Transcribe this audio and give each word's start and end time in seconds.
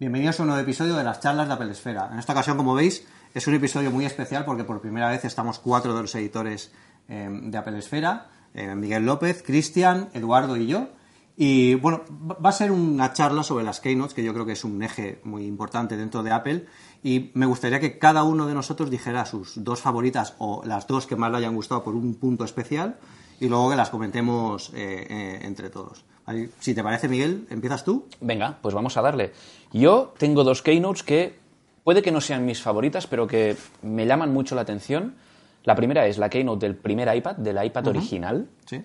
Bienvenidos 0.00 0.40
a 0.40 0.44
un 0.44 0.48
nuevo 0.48 0.62
episodio 0.62 0.96
de 0.96 1.04
las 1.04 1.20
charlas 1.20 1.46
de 1.46 1.52
Apple 1.52 1.72
Esfera. 1.72 2.08
En 2.10 2.18
esta 2.18 2.32
ocasión, 2.32 2.56
como 2.56 2.72
veis, 2.72 3.06
es 3.34 3.46
un 3.46 3.52
episodio 3.52 3.90
muy 3.90 4.06
especial 4.06 4.46
porque 4.46 4.64
por 4.64 4.80
primera 4.80 5.10
vez 5.10 5.26
estamos 5.26 5.58
cuatro 5.58 5.94
de 5.94 6.00
los 6.00 6.14
editores 6.14 6.72
eh, 7.10 7.28
de 7.30 7.58
Apple 7.58 7.78
Esfera, 7.78 8.30
eh, 8.54 8.74
Miguel 8.74 9.04
López, 9.04 9.42
Cristian, 9.42 10.08
Eduardo 10.14 10.56
y 10.56 10.68
yo. 10.68 10.88
Y 11.36 11.74
bueno, 11.74 12.00
va 12.10 12.48
a 12.48 12.52
ser 12.52 12.72
una 12.72 13.12
charla 13.12 13.42
sobre 13.42 13.62
las 13.62 13.80
keynotes, 13.80 14.14
que 14.14 14.24
yo 14.24 14.32
creo 14.32 14.46
que 14.46 14.52
es 14.52 14.64
un 14.64 14.82
eje 14.82 15.20
muy 15.22 15.44
importante 15.44 15.98
dentro 15.98 16.22
de 16.22 16.30
Apple. 16.30 16.64
Y 17.02 17.30
me 17.34 17.44
gustaría 17.44 17.78
que 17.78 17.98
cada 17.98 18.22
uno 18.22 18.46
de 18.46 18.54
nosotros 18.54 18.88
dijera 18.88 19.26
sus 19.26 19.62
dos 19.62 19.82
favoritas 19.82 20.34
o 20.38 20.62
las 20.64 20.86
dos 20.86 21.06
que 21.06 21.16
más 21.16 21.30
le 21.30 21.36
hayan 21.36 21.54
gustado 21.54 21.84
por 21.84 21.94
un 21.94 22.14
punto 22.14 22.44
especial 22.44 22.98
y 23.38 23.50
luego 23.50 23.68
que 23.68 23.76
las 23.76 23.90
comentemos 23.90 24.72
eh, 24.74 25.40
entre 25.42 25.68
todos. 25.68 26.06
Si 26.58 26.74
te 26.74 26.82
parece, 26.82 27.08
Miguel, 27.08 27.46
¿empiezas 27.50 27.84
tú? 27.84 28.06
Venga, 28.20 28.58
pues 28.60 28.74
vamos 28.74 28.96
a 28.96 29.02
darle. 29.02 29.32
Yo 29.72 30.14
tengo 30.18 30.44
dos 30.44 30.62
keynotes 30.62 31.02
que 31.02 31.34
puede 31.84 32.02
que 32.02 32.12
no 32.12 32.20
sean 32.20 32.44
mis 32.44 32.60
favoritas, 32.62 33.06
pero 33.06 33.26
que 33.26 33.56
me 33.82 34.06
llaman 34.06 34.32
mucho 34.32 34.54
la 34.54 34.62
atención. 34.62 35.14
La 35.64 35.74
primera 35.74 36.06
es 36.06 36.18
la 36.18 36.28
keynote 36.28 36.66
del 36.66 36.76
primer 36.76 37.14
iPad, 37.14 37.36
del 37.36 37.62
iPad 37.64 37.88
original. 37.88 38.46
Sí. 38.66 38.82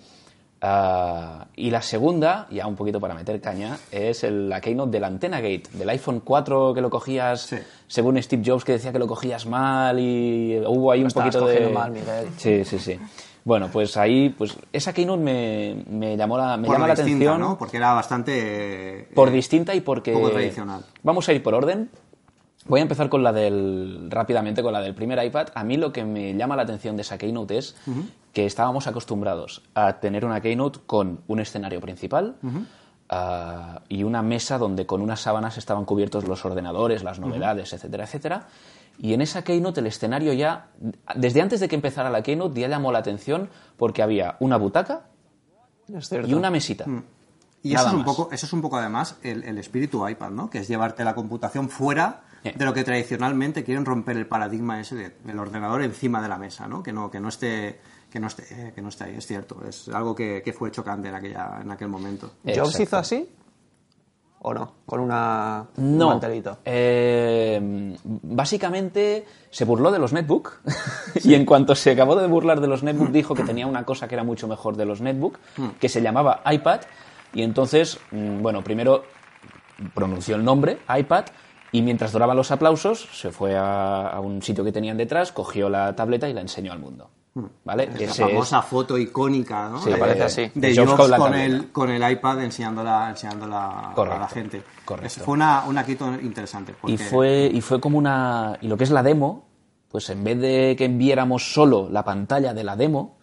Ah, 0.61 1.47
y 1.55 1.69
la 1.69 1.81
segunda, 1.81 2.47
ya 2.49 2.65
un 2.65 2.75
poquito 2.75 2.99
para 2.99 3.13
meter 3.13 3.39
caña, 3.39 3.77
es 3.91 4.23
la 4.23 4.59
keynote 4.61 4.91
del 4.91 5.03
Antena 5.03 5.39
Gate, 5.39 5.63
del 5.73 5.89
iPhone 5.89 6.21
4 6.21 6.73
que 6.73 6.81
lo 6.81 6.89
cogías, 6.89 7.55
según 7.87 8.21
Steve 8.21 8.41
Jobs 8.43 8.63
que 8.63 8.71
decía 8.71 8.91
que 8.91 8.99
lo 8.99 9.05
cogías 9.05 9.45
mal 9.45 9.99
y 9.99 10.57
hubo 10.65 10.91
ahí 10.91 11.03
un 11.03 11.11
poquito 11.11 11.45
de... 11.45 11.69
mal, 11.69 11.91
Miguel. 11.91 12.29
Sí, 12.37 12.65
sí, 12.65 12.79
sí. 12.79 12.99
Bueno, 13.45 13.69
pues 13.71 13.95
ahí, 13.95 14.29
pues 14.29 14.57
esa 14.73 14.91
keynote 14.91 15.21
me, 15.21 15.85
me 15.87 16.17
llamó 16.17 16.35
la, 16.35 16.57
me 16.57 16.67
llama 16.67 16.87
la 16.87 16.93
atención. 16.93 17.39
¿no? 17.39 17.57
Porque 17.59 17.77
era 17.77 17.93
bastante... 17.93 19.07
por 19.13 19.29
distinta 19.29 19.75
y 19.75 19.81
porque... 19.81 20.13
Poco 20.13 20.31
tradicional. 20.31 20.83
Vamos 21.03 21.29
a 21.29 21.33
ir 21.33 21.43
por 21.43 21.53
orden. 21.53 21.91
Voy 22.65 22.79
a 22.79 22.83
empezar 22.83 23.07
con 23.07 23.21
la 23.21 23.31
del, 23.31 24.07
rápidamente 24.09 24.63
con 24.63 24.73
la 24.73 24.81
del 24.81 24.95
primer 24.95 25.23
iPad. 25.23 25.49
A 25.53 25.63
mí 25.63 25.77
lo 25.77 25.93
que 25.93 26.03
me 26.03 26.33
llama 26.33 26.55
la 26.55 26.63
atención 26.63 26.95
de 26.95 27.03
esa 27.03 27.19
keynote 27.19 27.59
es 27.59 27.75
que 28.33 28.47
estábamos 28.47 28.87
acostumbrados 28.87 29.61
a 29.75 29.99
tener 29.99 30.25
una 30.25 30.41
keynote 30.41 30.79
con 30.87 31.19
un 31.27 31.39
escenario 31.39 31.79
principal 31.79 32.37
ah, 33.09 33.81
y 33.87 34.03
una 34.03 34.23
mesa 34.23 34.57
donde 34.57 34.87
con 34.87 35.01
unas 35.01 35.19
sábanas 35.19 35.59
estaban 35.59 35.85
cubiertos 35.85 36.27
los 36.27 36.43
ordenadores, 36.45 37.03
las 37.03 37.19
novedades, 37.19 37.73
etcétera, 37.73 38.05
etcétera. 38.05 38.47
Y 38.97 39.13
en 39.13 39.21
esa 39.21 39.43
keynote 39.43 39.81
el 39.81 39.87
escenario 39.87 40.33
ya, 40.33 40.69
desde 41.15 41.41
antes 41.41 41.59
de 41.59 41.67
que 41.67 41.75
empezara 41.75 42.09
la 42.09 42.21
keynote, 42.21 42.59
ya 42.59 42.67
llamó 42.67 42.91
la 42.91 42.99
atención 42.99 43.49
porque 43.77 44.01
había 44.01 44.37
una 44.39 44.57
butaca 44.57 45.07
y 45.87 46.33
una 46.33 46.49
mesita. 46.49 46.85
Mm. 46.87 47.03
Y 47.63 47.73
eso 47.73 47.87
es, 47.87 47.93
un 47.93 48.03
poco, 48.03 48.29
eso 48.31 48.45
es 48.45 48.53
un 48.53 48.61
poco 48.61 48.77
además 48.77 49.17
el, 49.23 49.57
espíritu 49.57 50.07
iPad, 50.07 50.29
¿no? 50.29 50.49
Que 50.51 50.59
es 50.59 50.67
llevarte 50.67 51.03
la 51.03 51.15
computación 51.15 51.67
fuera 51.67 52.21
de 52.43 52.63
lo 52.63 52.75
que 52.75 52.83
tradicionalmente 52.83 53.63
quieren 53.63 53.85
romper 53.85 54.17
el 54.17 54.27
paradigma 54.27 54.79
ese 54.79 55.15
del 55.23 55.39
ordenador 55.39 55.81
encima 55.81 56.21
de 56.21 56.29
la 56.29 56.37
mesa, 56.37 56.67
¿no? 56.67 56.83
Que 56.83 56.93
no, 56.93 57.09
que 57.09 57.19
no 57.19 57.29
esté 57.29 57.79
que 58.11 58.19
no 58.19 58.27
esté, 58.27 58.71
que 58.73 58.81
no 58.81 58.89
esté 58.89 59.05
ahí, 59.05 59.15
es 59.17 59.25
cierto. 59.25 59.61
Es 59.67 59.89
algo 59.89 60.15
que, 60.15 60.41
que 60.41 60.53
fue 60.53 60.71
chocante 60.71 61.09
en, 61.09 61.15
aquella, 61.15 61.59
en 61.61 61.71
aquel 61.71 61.89
momento. 61.89 62.31
¿Jobs 62.45 62.79
hizo 62.79 62.97
así? 62.97 63.27
¿O 64.41 64.53
no? 64.53 64.73
Con 64.85 64.99
una, 64.99 65.65
no. 65.77 66.05
un 66.05 66.11
mantelito. 66.13 66.59
Eh, 66.65 67.97
básicamente 68.03 69.25
se 69.49 69.65
burló 69.65 69.91
de 69.91 69.97
los 69.97 70.13
netbook 70.13 70.59
y 71.23 71.33
en 71.33 71.45
cuanto 71.45 71.73
se 71.73 71.91
acabó 71.91 72.15
de 72.15 72.27
burlar 72.27 72.61
de 72.61 72.67
los 72.67 72.83
netbook 72.83 73.09
dijo 73.09 73.33
que 73.33 73.43
tenía 73.43 73.65
una 73.65 73.85
cosa 73.85 74.07
que 74.07 74.13
era 74.15 74.23
mucho 74.23 74.47
mejor 74.47 74.75
de 74.77 74.85
los 74.85 75.01
netbook, 75.01 75.39
Hmm. 75.57 75.69
que 75.79 75.89
se 75.89 76.01
llamaba 76.01 76.41
iPad 76.51 76.81
y 77.33 77.41
entonces, 77.41 77.97
mm, 78.11 78.41
bueno, 78.41 78.63
primero 78.63 79.03
pronunció 79.93 80.35
el 80.35 80.43
nombre, 80.43 80.77
iPad, 80.95 81.25
y 81.71 81.81
mientras 81.81 82.11
duraban 82.11 82.37
los 82.37 82.51
aplausos 82.51 83.07
se 83.13 83.31
fue 83.31 83.57
a, 83.57 84.07
a 84.07 84.19
un 84.19 84.41
sitio 84.41 84.63
que 84.63 84.71
tenían 84.71 84.95
detrás, 84.95 85.31
cogió 85.31 85.69
la 85.69 85.95
tableta 85.95 86.29
y 86.29 86.33
la 86.33 86.41
enseñó 86.41 86.71
al 86.71 86.79
mundo. 86.79 87.09
¿Vale? 87.65 87.87
La 87.87 87.93
Ese 87.95 88.05
es- 88.05 88.17
famosa 88.17 88.61
foto 88.61 88.97
icónica, 88.97 89.67
¿no? 89.67 89.81
Sí, 89.81 89.89
de, 89.89 89.97
parece 89.97 90.23
así. 90.23 90.51
De, 90.55 90.73
Jobs 90.73 90.91
Jobs 90.93 91.11
con 91.17 91.33
el, 91.33 91.69
con 91.71 91.89
el 91.89 92.11
iPad 92.11 92.43
enseñándola, 92.43 93.09
enseñándola 93.09 93.91
Correcto, 93.93 94.17
a 94.17 94.19
la 94.21 94.27
gente. 94.29 94.63
correcto. 94.85 95.21
Fue 95.25 95.33
una, 95.33 95.65
una 95.67 95.85
interesante. 96.21 96.73
Y 96.87 96.97
fue, 96.97 97.51
y 97.53 97.59
fue 97.59 97.81
como 97.81 97.97
una. 97.97 98.57
Y 98.61 98.69
lo 98.69 98.77
que 98.77 98.85
es 98.85 98.91
la 98.91 99.03
demo, 99.03 99.43
pues 99.89 100.09
en 100.09 100.23
vez 100.23 100.39
de 100.39 100.75
que 100.77 100.85
enviáramos 100.85 101.53
solo 101.53 101.89
la 101.91 102.05
pantalla 102.05 102.53
de 102.53 102.63
la 102.63 102.77
demo, 102.77 103.17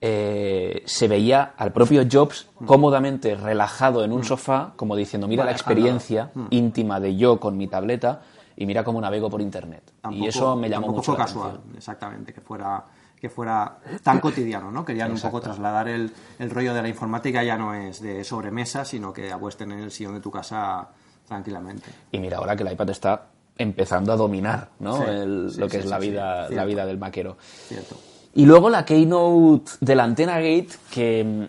eh, 0.00 0.82
se 0.86 1.06
veía 1.06 1.52
al 1.56 1.72
propio 1.72 2.02
Jobs 2.10 2.48
cómodamente 2.64 3.34
relajado 3.34 4.04
en 4.04 4.12
un 4.12 4.24
sofá, 4.24 4.72
como 4.76 4.96
diciendo: 4.96 5.28
Mira 5.28 5.44
la 5.44 5.52
experiencia 5.52 6.30
íntima 6.48 6.98
de 6.98 7.14
yo 7.16 7.38
con 7.38 7.58
mi 7.58 7.66
tableta 7.68 8.22
y 8.56 8.64
mira 8.64 8.82
cómo 8.84 9.02
navego 9.02 9.28
por 9.28 9.42
internet. 9.42 9.92
Tampoco- 10.00 10.24
y 10.24 10.28
eso 10.28 10.56
me 10.56 10.70
llamó 10.70 10.88
mucho 10.88 11.02
fue 11.12 11.18
la 11.18 11.24
casual, 11.26 11.50
atención. 11.50 11.76
exactamente, 11.76 12.32
que 12.32 12.40
fuera 12.40 12.84
que 13.24 13.30
fuera 13.30 13.78
tan 14.02 14.20
cotidiano, 14.26 14.70
¿no? 14.70 14.84
Querían 14.84 15.10
un 15.10 15.18
poco 15.18 15.40
trasladar 15.40 15.88
el, 15.88 16.12
el 16.38 16.50
rollo 16.50 16.74
de 16.74 16.82
la 16.82 16.88
informática 16.88 17.42
ya 17.42 17.56
no 17.56 17.72
es 17.72 18.02
de 18.02 18.22
sobremesa, 18.22 18.84
sino 18.84 19.14
que 19.14 19.34
puedes 19.40 19.56
tener 19.56 19.78
el 19.78 19.90
sillón 19.90 20.12
de 20.12 20.20
tu 20.20 20.30
casa 20.30 20.86
tranquilamente. 21.26 21.86
Y 22.12 22.18
mira 22.18 22.36
ahora 22.36 22.54
que 22.54 22.64
el 22.64 22.72
iPad 22.72 22.90
está 22.90 23.22
empezando 23.56 24.12
a 24.12 24.16
dominar 24.16 24.68
¿no? 24.78 24.98
Sí, 24.98 25.02
El- 25.08 25.50
sí, 25.54 25.58
lo 25.58 25.68
que 25.68 25.78
sí, 25.78 25.84
es 25.84 25.86
la 25.86 25.98
vida, 25.98 26.50
la 26.50 26.66
vida 26.66 26.84
del 26.84 26.98
maquero. 26.98 27.38
Cierto. 27.68 27.96
Y 28.34 28.44
luego 28.44 28.68
la 28.68 28.84
keynote 28.84 29.70
de 29.80 29.94
la 29.94 30.04
Antena 30.04 30.34
Gate, 30.36 30.68
que 30.90 31.48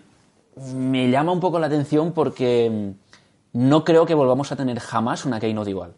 mm, 0.56 0.74
me 0.78 1.10
llama 1.10 1.32
un 1.32 1.40
poco 1.40 1.58
la 1.58 1.66
atención 1.66 2.12
porque 2.12 2.94
mm, 3.52 3.58
no 3.68 3.84
creo 3.84 4.06
que 4.06 4.14
volvamos 4.14 4.50
a 4.50 4.56
tener 4.56 4.78
jamás 4.80 5.26
una 5.26 5.38
keynote 5.40 5.68
igual. 5.68 5.92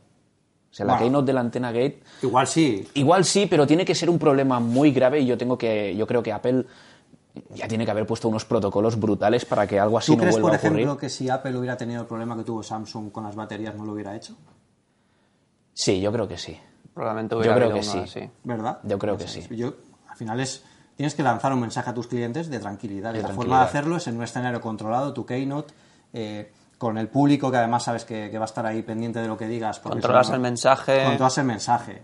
O 0.71 0.75
sea, 0.75 0.85
la 0.87 0.93
Bueno. 0.95 1.05
keynote 1.07 1.27
de 1.27 1.33
la 1.33 1.41
Antena 1.41 1.73
Gate, 1.73 2.03
Igual 2.23 2.47
sí, 2.47 2.87
igual 2.95 3.25
sí, 3.25 3.47
pero 3.49 3.67
tiene 3.67 3.85
que 3.85 3.95
ser 3.95 4.11
un 4.11 4.19
problema 4.19 4.61
muy 4.61 4.93
grave 4.93 5.21
y 5.21 5.27
yo 5.27 5.39
tengo 5.39 5.57
que, 5.57 5.97
yo 5.97 6.07
creo 6.07 6.23
que 6.23 6.33
Apple 6.33 6.67
ya 7.55 7.67
tiene 7.69 7.85
que 7.85 7.91
haber 7.91 8.07
puesto 8.07 8.29
unos 8.29 8.45
protocolos 8.45 8.99
brutales 8.99 9.45
para 9.45 9.67
que 9.67 9.79
algo 9.81 9.97
así 9.99 10.13
¿Tú 10.13 10.17
no 10.17 10.23
crees, 10.23 10.35
vuelva 10.35 10.49
por 10.49 10.55
a 10.57 10.59
ocurrir. 10.59 10.77
ejemplo, 10.81 10.97
que 10.99 11.09
si 11.09 11.31
Apple 11.31 11.57
hubiera 11.57 11.77
tenido 11.77 12.03
el 12.03 12.07
problema 12.07 12.37
que 12.37 12.43
tuvo 12.45 12.63
Samsung 12.63 13.11
con 13.13 13.25
las 13.25 13.35
baterías 13.35 13.75
no 13.77 13.85
lo 13.85 13.93
hubiera 13.93 14.15
hecho? 14.15 14.37
Sí, 15.73 16.01
yo 16.01 16.13
creo 16.13 16.27
que 16.29 16.37
sí. 16.37 16.59
Probablemente 16.95 17.37
hubiera 17.37 17.55
creo 17.55 17.69
habido 17.69 17.81
que 17.81 17.89
uno 17.89 17.93
sí. 18.07 18.19
así. 18.21 18.31
¿Verdad? 18.45 18.79
Yo 18.83 18.99
creo 18.99 19.17
que 19.17 19.29
sí. 19.29 19.47
Yo, 19.57 19.75
al 20.09 20.17
final 20.17 20.41
es 20.41 20.65
tienes 20.97 21.15
que 21.15 21.23
lanzar 21.23 21.53
un 21.53 21.61
mensaje 21.61 21.91
a 21.91 21.95
tus 21.95 22.09
clientes 22.09 22.51
de 22.51 22.59
tranquilidad. 22.59 23.13
De 23.13 23.21
y 23.21 23.23
la 23.23 23.29
forma 23.29 23.61
de 23.61 23.65
hacerlo 23.67 23.97
es 23.97 24.09
en 24.09 24.17
un 24.17 24.25
escenario 24.25 24.61
controlado, 24.61 25.13
tu 25.15 25.25
keynote, 25.25 25.73
eh, 26.13 26.51
con 26.79 26.97
el 26.97 27.09
público 27.09 27.51
que 27.51 27.57
además 27.57 27.83
sabes 27.83 28.05
que, 28.05 28.31
que 28.31 28.39
va 28.39 28.45
a 28.45 28.47
estar 28.47 28.65
ahí 28.65 28.83
pendiente 28.83 29.21
de 29.21 29.29
lo 29.29 29.37
que 29.37 29.47
digas. 29.47 29.81
Controlas 29.81 30.31
el 30.31 30.41
mensaje. 30.41 31.05
Controlas 31.05 31.39
el 31.39 31.45
mensaje. 31.45 32.03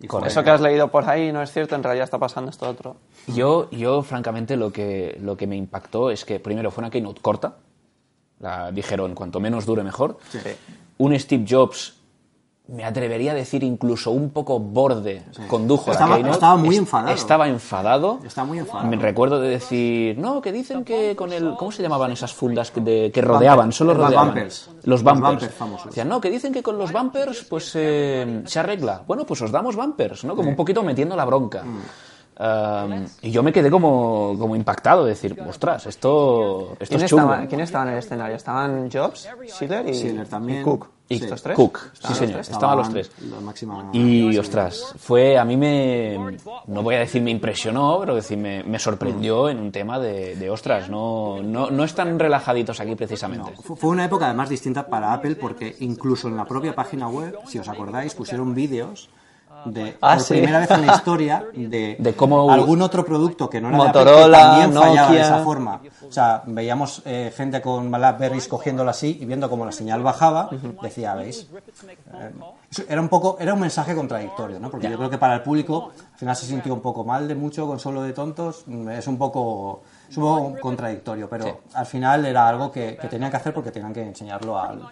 Y 0.00 0.06
Con 0.06 0.24
Eso 0.24 0.42
que 0.42 0.50
has 0.50 0.60
leído 0.60 0.88
por 0.88 1.08
ahí 1.08 1.30
no 1.32 1.42
es 1.42 1.52
cierto, 1.52 1.76
en 1.76 1.82
realidad 1.82 2.04
está 2.04 2.18
pasando 2.18 2.50
esto 2.50 2.68
otro. 2.68 2.96
Yo, 3.28 3.70
yo 3.70 4.02
francamente, 4.02 4.56
lo 4.56 4.72
que, 4.72 5.16
lo 5.20 5.36
que 5.36 5.46
me 5.46 5.56
impactó 5.56 6.10
es 6.10 6.24
que 6.24 6.40
primero 6.40 6.70
fue 6.72 6.82
una 6.82 6.90
keynote 6.90 7.20
corta. 7.20 7.56
La 8.40 8.72
dijeron, 8.72 9.14
cuanto 9.14 9.38
menos 9.38 9.64
dure 9.64 9.84
mejor. 9.84 10.18
Sí. 10.30 10.38
Un 10.98 11.16
Steve 11.18 11.44
Jobs, 11.48 12.01
me 12.72 12.84
atrevería 12.84 13.32
a 13.32 13.34
decir 13.34 13.62
incluso 13.62 14.10
un 14.10 14.30
poco 14.30 14.58
borde, 14.58 15.22
condujo 15.48 15.90
Estaba- 15.90 16.10
la 16.10 16.16
keynote. 16.16 16.34
estaba 16.34 16.56
muy 16.56 16.76
enfadado. 16.76 17.14
Estaba 17.14 17.48
enfadado. 17.48 18.18
Estaba 18.24 18.46
muy 18.46 18.58
enfadado. 18.58 18.88
Me 18.88 18.96
recuerdo 18.96 19.40
de 19.40 19.50
decir, 19.50 20.18
no, 20.18 20.40
que 20.40 20.52
dicen 20.52 20.84
que 20.84 21.14
con 21.14 21.32
el... 21.32 21.54
¿Cómo 21.58 21.70
se 21.70 21.82
llamaban 21.82 22.10
esas 22.12 22.32
fundas 22.32 22.70
que, 22.70 22.80
de- 22.80 23.10
que 23.12 23.20
rodeaban? 23.20 23.72
Solo 23.72 23.92
Los 23.94 24.04
rodeaban. 24.04 24.28
bumpers. 24.28 24.70
Los 24.84 24.86
Los 24.86 25.02
bumpers. 25.02 25.30
bumpers 25.34 25.54
famosos. 25.54 25.86
Decían, 25.88 26.08
no, 26.08 26.20
que 26.20 26.30
dicen 26.30 26.52
que 26.52 26.62
con 26.62 26.78
los 26.78 26.92
bumpers 26.92 27.44
pues 27.44 27.72
eh, 27.74 28.42
se 28.46 28.58
arregla. 28.58 29.02
Bueno, 29.06 29.24
pues 29.26 29.42
os 29.42 29.50
damos 29.52 29.76
bumpers, 29.76 30.24
¿no? 30.24 30.34
Como 30.34 30.48
un 30.48 30.56
poquito 30.56 30.82
metiendo 30.82 31.14
la 31.14 31.24
bronca. 31.24 31.62
Mm. 31.62 31.78
Um, 32.38 33.04
y 33.20 33.30
yo 33.30 33.42
me 33.42 33.52
quedé 33.52 33.70
como, 33.70 34.34
como 34.38 34.56
impactado 34.56 35.04
de 35.04 35.10
decir, 35.10 35.38
ostras, 35.46 35.86
esto, 35.86 36.72
esto 36.80 36.94
¿Quién 36.96 37.02
es 37.04 37.10
chungo. 37.10 37.22
estaba, 37.30 37.46
¿Quién 37.46 37.60
estaba 37.60 37.84
en 37.84 37.90
el 37.92 37.98
escenario? 37.98 38.36
Estaban 38.36 38.90
Jobs, 38.90 39.28
Schiller 39.48 39.88
y, 39.88 39.94
Schiller 39.94 40.26
también. 40.28 40.62
y 40.62 40.64
Cook. 40.64 40.88
Y 41.08 41.18
Sí. 41.18 41.24
¿Estos 41.24 41.42
tres? 41.42 41.56
Cook, 41.56 41.78
sí 41.78 41.90
Estaban 41.92 42.08
los 42.08 42.18
señor, 42.18 42.34
tres. 42.36 42.48
estaban 42.50 42.78
los 42.78 42.90
tres. 42.90 43.10
Y 43.92 44.38
ostras, 44.38 44.94
fue 44.98 45.38
a 45.38 45.44
mí 45.44 45.58
me 45.58 46.16
no 46.68 46.82
voy 46.82 46.94
a 46.94 47.00
decir 47.00 47.20
me 47.20 47.30
impresionó, 47.30 47.98
pero 48.00 48.14
decir 48.14 48.38
me, 48.38 48.62
me 48.64 48.78
sorprendió 48.78 49.50
en 49.50 49.58
un 49.58 49.70
tema 49.70 49.98
de, 49.98 50.34
de, 50.36 50.48
ostras, 50.50 50.88
no, 50.88 51.42
no, 51.42 51.70
no 51.70 51.84
están 51.84 52.18
relajaditos 52.18 52.80
aquí 52.80 52.94
precisamente. 52.94 53.52
Fu- 53.62 53.76
Fue 53.76 53.90
una 53.90 54.06
época 54.06 54.24
además 54.26 54.48
distinta 54.48 54.86
para 54.86 55.12
Apple 55.12 55.36
porque 55.36 55.76
incluso 55.80 56.28
en 56.28 56.36
la 56.36 56.46
propia 56.46 56.74
página 56.74 57.08
web, 57.08 57.36
si 57.46 57.58
os 57.58 57.68
acordáis, 57.68 58.14
pusieron 58.14 58.54
vídeos 58.54 59.10
de 59.66 59.96
Ah, 60.00 60.14
por 60.16 60.22
sí. 60.24 60.34
primera 60.34 60.58
vez 60.60 60.70
en 60.70 60.86
la 60.86 60.94
historia 60.94 61.44
de, 61.54 61.96
De 61.98 62.14
cómo- 62.14 62.50
algún 62.50 62.82
otro 62.82 63.04
producto 63.04 63.48
que 63.48 63.60
no 63.60 63.68
era 63.68 63.78
de 63.78 63.88
Apple 63.88 64.30
también 64.30 64.72
fallaba 64.72 65.12
de 65.12 65.20
esa 65.20 65.38
forma. 65.44 65.80
O 66.08 66.12
sea, 66.12 66.42
veíamos 66.46 67.02
eh, 67.04 67.32
gente 67.36 67.60
con 67.62 67.90
Blackberries 67.90 68.48
cogiéndolo 68.48 68.90
así 68.90 69.18
y 69.20 69.24
viendo 69.24 69.48
cómo 69.48 69.64
la 69.64 69.72
señal 69.72 70.02
bajaba, 70.02 70.50
decía, 70.82 71.14
¿veis? 71.14 71.46
Eh, 72.14 72.32
era 72.88 73.00
un 73.00 73.08
poco, 73.08 73.36
era 73.38 73.54
un 73.54 73.60
mensaje 73.60 73.94
contradictorio, 73.94 74.58
¿no? 74.58 74.70
Porque 74.70 74.88
yo 74.90 74.96
creo 74.96 75.10
que 75.10 75.18
para 75.18 75.34
el 75.34 75.42
público 75.42 75.92
al 76.12 76.18
final 76.18 76.36
se 76.36 76.46
sintió 76.46 76.72
un 76.74 76.80
poco 76.80 77.04
mal 77.04 77.26
de 77.28 77.34
mucho 77.34 77.66
con 77.66 77.78
solo 77.78 78.02
de 78.02 78.12
tontos, 78.12 78.64
mm, 78.66 78.88
es 78.90 79.06
un 79.06 79.18
poco, 79.18 79.82
es 80.08 80.16
un 80.16 80.22
poco 80.24 80.60
contradictorio, 80.60 81.28
pero 81.28 81.60
al 81.74 81.86
final 81.86 82.24
era 82.26 82.48
algo 82.48 82.70
que, 82.70 82.96
que 83.00 83.08
tenían 83.08 83.30
que 83.30 83.36
hacer 83.36 83.52
porque 83.54 83.70
tenían 83.70 83.92
que 83.92 84.02
enseñarlo 84.02 84.58
al, 84.58 84.82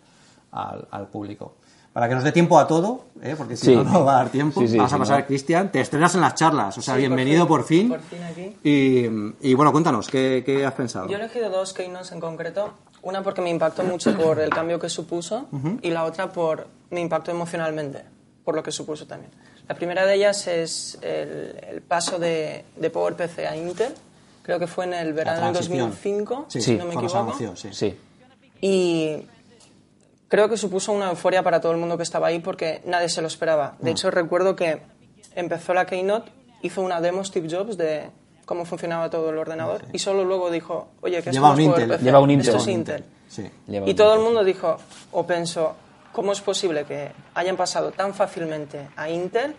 al, 0.52 0.88
al 0.90 1.06
público. 1.08 1.54
Para 1.92 2.08
que 2.08 2.14
nos 2.14 2.22
dé 2.24 2.32
tiempo 2.32 2.58
a 2.58 2.66
todo, 2.66 3.06
¿eh? 3.22 3.34
porque 3.36 3.56
si 3.56 3.66
Sí. 3.66 3.76
no, 3.76 3.82
no 3.84 4.04
va 4.04 4.12
a 4.12 4.16
dar 4.22 4.30
tiempo. 4.30 4.60
Sí, 4.60 4.68
sí, 4.68 4.76
Vamos 4.76 4.92
a 4.92 4.98
pasar, 4.98 5.20
no. 5.20 5.26
Cristian. 5.26 5.72
Te 5.72 5.80
estrenas 5.80 6.14
en 6.14 6.20
las 6.20 6.34
charlas, 6.34 6.78
o 6.78 6.82
sea, 6.82 6.94
Sí, 6.94 7.00
bienvenido 7.00 7.46
por 7.48 7.64
fin. 7.64 7.88
Por 7.88 8.00
fin 8.00 8.22
aquí. 8.22 8.56
Y, 8.62 9.06
y 9.50 9.54
bueno, 9.54 9.72
cuéntanos, 9.72 10.08
¿qué, 10.08 10.42
qué 10.46 10.64
has 10.64 10.74
pensado? 10.74 11.08
Yo 11.08 11.16
he 11.16 11.20
elegido 11.20 11.50
dos 11.50 11.72
keynotes 11.72 12.12
en 12.12 12.20
concreto. 12.20 12.72
Una 13.02 13.22
porque 13.22 13.40
me 13.40 13.48
impactó 13.50 13.82
mucho 13.82 14.14
por 14.16 14.38
el 14.40 14.50
cambio 14.50 14.78
que 14.78 14.88
supuso 14.90 15.46
y 15.80 15.90
la 15.90 16.04
otra 16.04 16.30
por 16.32 16.68
me 16.90 17.00
impactó 17.00 17.30
emocionalmente 17.30 18.04
por 18.44 18.54
lo 18.54 18.62
que 18.62 18.70
supuso 18.72 19.06
también. 19.06 19.30
La 19.68 19.74
primera 19.74 20.04
de 20.04 20.14
ellas 20.16 20.46
es 20.48 20.98
el, 21.00 21.56
el 21.70 21.80
paso 21.80 22.18
de, 22.18 22.64
de 22.76 22.90
PowerPC 22.90 23.38
a 23.48 23.56
Intel. 23.56 23.94
Creo 24.42 24.58
que 24.58 24.66
fue 24.66 24.84
en 24.84 24.94
el 24.94 25.12
verano 25.14 25.40
del 25.46 25.52
transición. 25.52 25.78
2005, 25.90 26.44
Sí, 26.48 26.60
si 26.60 26.76
no 26.76 26.84
me 26.86 26.94
equivoco. 26.94 27.18
anunció. 27.18 27.56
Sí. 27.56 27.96
Y 28.60 29.22
creo 30.30 30.48
que 30.48 30.56
supuso 30.56 30.92
una 30.92 31.10
euforia 31.10 31.42
para 31.42 31.60
todo 31.60 31.72
el 31.72 31.78
mundo 31.78 31.98
que 31.98 32.02
estaba 32.04 32.28
ahí 32.28 32.38
porque 32.38 32.80
nadie 32.86 33.10
se 33.10 33.20
lo 33.20 33.26
esperaba. 33.26 33.76
Mm. 33.80 33.84
De 33.84 33.90
hecho, 33.90 34.10
recuerdo 34.10 34.56
que 34.56 34.80
empezó 35.34 35.74
la 35.74 35.84
Keynote, 35.84 36.32
hizo 36.62 36.80
una 36.80 37.02
demo 37.02 37.22
Steve 37.22 37.46
Jobs 37.50 37.76
de 37.76 38.10
cómo 38.46 38.64
funcionaba 38.64 39.10
todo 39.10 39.28
el 39.30 39.36
ordenador 39.38 39.82
y 39.92 39.98
solo 39.98 40.24
luego 40.24 40.50
dijo, 40.50 40.88
oye, 41.02 41.22
que 41.22 41.30
esto 41.30 41.32
Lleva 41.32 41.50
un 41.52 41.60
es 41.60 41.66
Intel. 41.66 41.98
Lleva 42.00 42.18
un 42.20 42.30
esto 42.30 42.56
es 42.56 42.66
Intel. 42.68 43.04
Sí. 43.28 43.50
Lleva 43.68 43.86
Y 43.86 43.90
un- 43.90 43.96
todo 43.96 44.14
el 44.14 44.20
mundo 44.20 44.42
dijo, 44.42 44.76
o 45.12 45.26
pensó, 45.26 45.74
¿cómo 46.12 46.32
es 46.32 46.40
posible 46.40 46.84
que 46.84 47.12
hayan 47.34 47.56
pasado 47.56 47.90
tan 47.92 48.14
fácilmente 48.14 48.88
a 48.96 49.08
Intel 49.10 49.54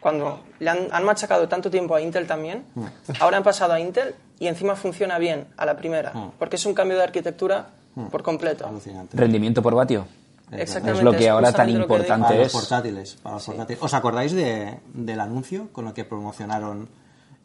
cuando 0.00 0.40
le 0.58 0.70
han, 0.70 0.88
han 0.90 1.04
machacado 1.04 1.48
tanto 1.48 1.70
tiempo 1.70 1.94
a 1.94 2.00
Intel 2.00 2.26
también? 2.26 2.64
Ahora 3.20 3.36
han 3.38 3.42
pasado 3.42 3.72
a 3.72 3.80
Intel 3.80 4.14
y 4.38 4.46
encima 4.46 4.76
funciona 4.76 5.18
bien 5.18 5.48
a 5.56 5.66
la 5.66 5.76
primera, 5.76 6.12
porque 6.38 6.56
es 6.56 6.66
un 6.66 6.74
cambio 6.74 6.96
de 6.98 7.02
arquitectura 7.04 7.68
por 8.10 8.22
completo. 8.22 8.66
Alucinante. 8.66 9.16
Rendimiento 9.16 9.62
por 9.62 9.74
vatio. 9.74 10.06
Exactamente. 10.50 10.98
Es 11.00 11.04
lo 11.04 11.12
que 11.12 11.28
ahora 11.28 11.52
tan 11.52 11.68
importante 11.68 12.26
Para 12.28 12.38
los 12.38 12.46
es. 12.46 12.52
portátiles, 12.52 13.16
para 13.22 13.34
los 13.34 13.44
portátiles. 13.44 13.82
¿Os 13.82 13.92
acordáis 13.94 14.32
de- 14.32 14.80
del 14.94 15.20
anuncio 15.20 15.68
con 15.72 15.88
el 15.88 15.92
que 15.92 16.04
promocionaron 16.04 16.88